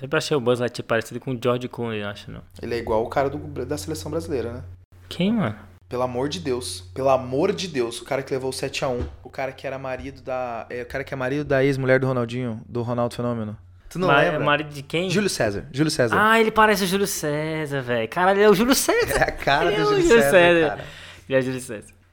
Sempre 0.00 0.16
achei 0.18 0.36
o 0.36 0.40
Buzz 0.40 0.58
Lightyear 0.60 0.86
parecido 0.86 1.20
com 1.20 1.32
o 1.32 1.38
George 1.40 1.68
Clooney, 1.68 2.02
acho 2.02 2.30
não. 2.30 2.40
Ele 2.62 2.74
é 2.74 2.78
igual 2.78 3.04
o 3.04 3.08
cara 3.08 3.28
do- 3.30 3.66
da 3.66 3.76
seleção 3.76 4.10
brasileira, 4.10 4.52
né? 4.54 4.62
Quem, 5.08 5.32
mano? 5.32 5.54
Pelo 5.88 6.02
amor 6.02 6.28
de 6.28 6.40
Deus. 6.40 6.82
Pelo 6.94 7.10
amor 7.10 7.52
de 7.52 7.68
Deus. 7.68 8.00
O 8.00 8.04
cara 8.04 8.22
que 8.22 8.32
levou 8.32 8.48
o 8.50 8.52
7x1. 8.52 9.04
O 9.24 9.28
cara 9.28 9.52
que 9.52 9.66
era 9.66 9.78
marido 9.78 10.22
da. 10.22 10.66
É, 10.70 10.82
o 10.82 10.86
cara 10.86 11.04
que 11.04 11.12
é 11.12 11.16
marido 11.16 11.44
da 11.44 11.62
ex-mulher 11.64 11.98
do 12.00 12.06
Ronaldinho, 12.06 12.60
do 12.68 12.80
Ronaldo 12.82 13.14
Fenômeno. 13.14 13.56
Tu 13.88 13.98
não 13.98 14.06
Ma- 14.06 14.20
lembra? 14.20 14.38
marido 14.40 14.72
de 14.72 14.82
quem? 14.84 15.10
Júlio 15.10 15.28
César. 15.28 15.66
Júlio 15.72 15.90
César. 15.90 16.16
Ah, 16.16 16.40
ele 16.40 16.52
parece 16.52 16.84
o 16.84 16.86
Júlio 16.86 17.08
César, 17.08 17.82
velho. 17.82 18.08
Caralho, 18.08 18.38
ele 18.38 18.44
é 18.44 18.48
o 18.50 18.54
Júlio 18.54 18.72
César. 18.76 19.18
é 19.18 19.22
a 19.24 19.32
cara 19.32 19.66
ele 19.72 19.76
do 19.76 19.82
é 19.82 19.84
Júlio 19.84 20.02
Júlio 20.02 20.16
César, 20.22 20.30
César. 20.30 20.68
cara. 20.68 20.84
Ele 21.28 21.36
é 21.36 21.38
o 21.40 21.42
Júlio 21.42 21.60
César. 21.60 21.94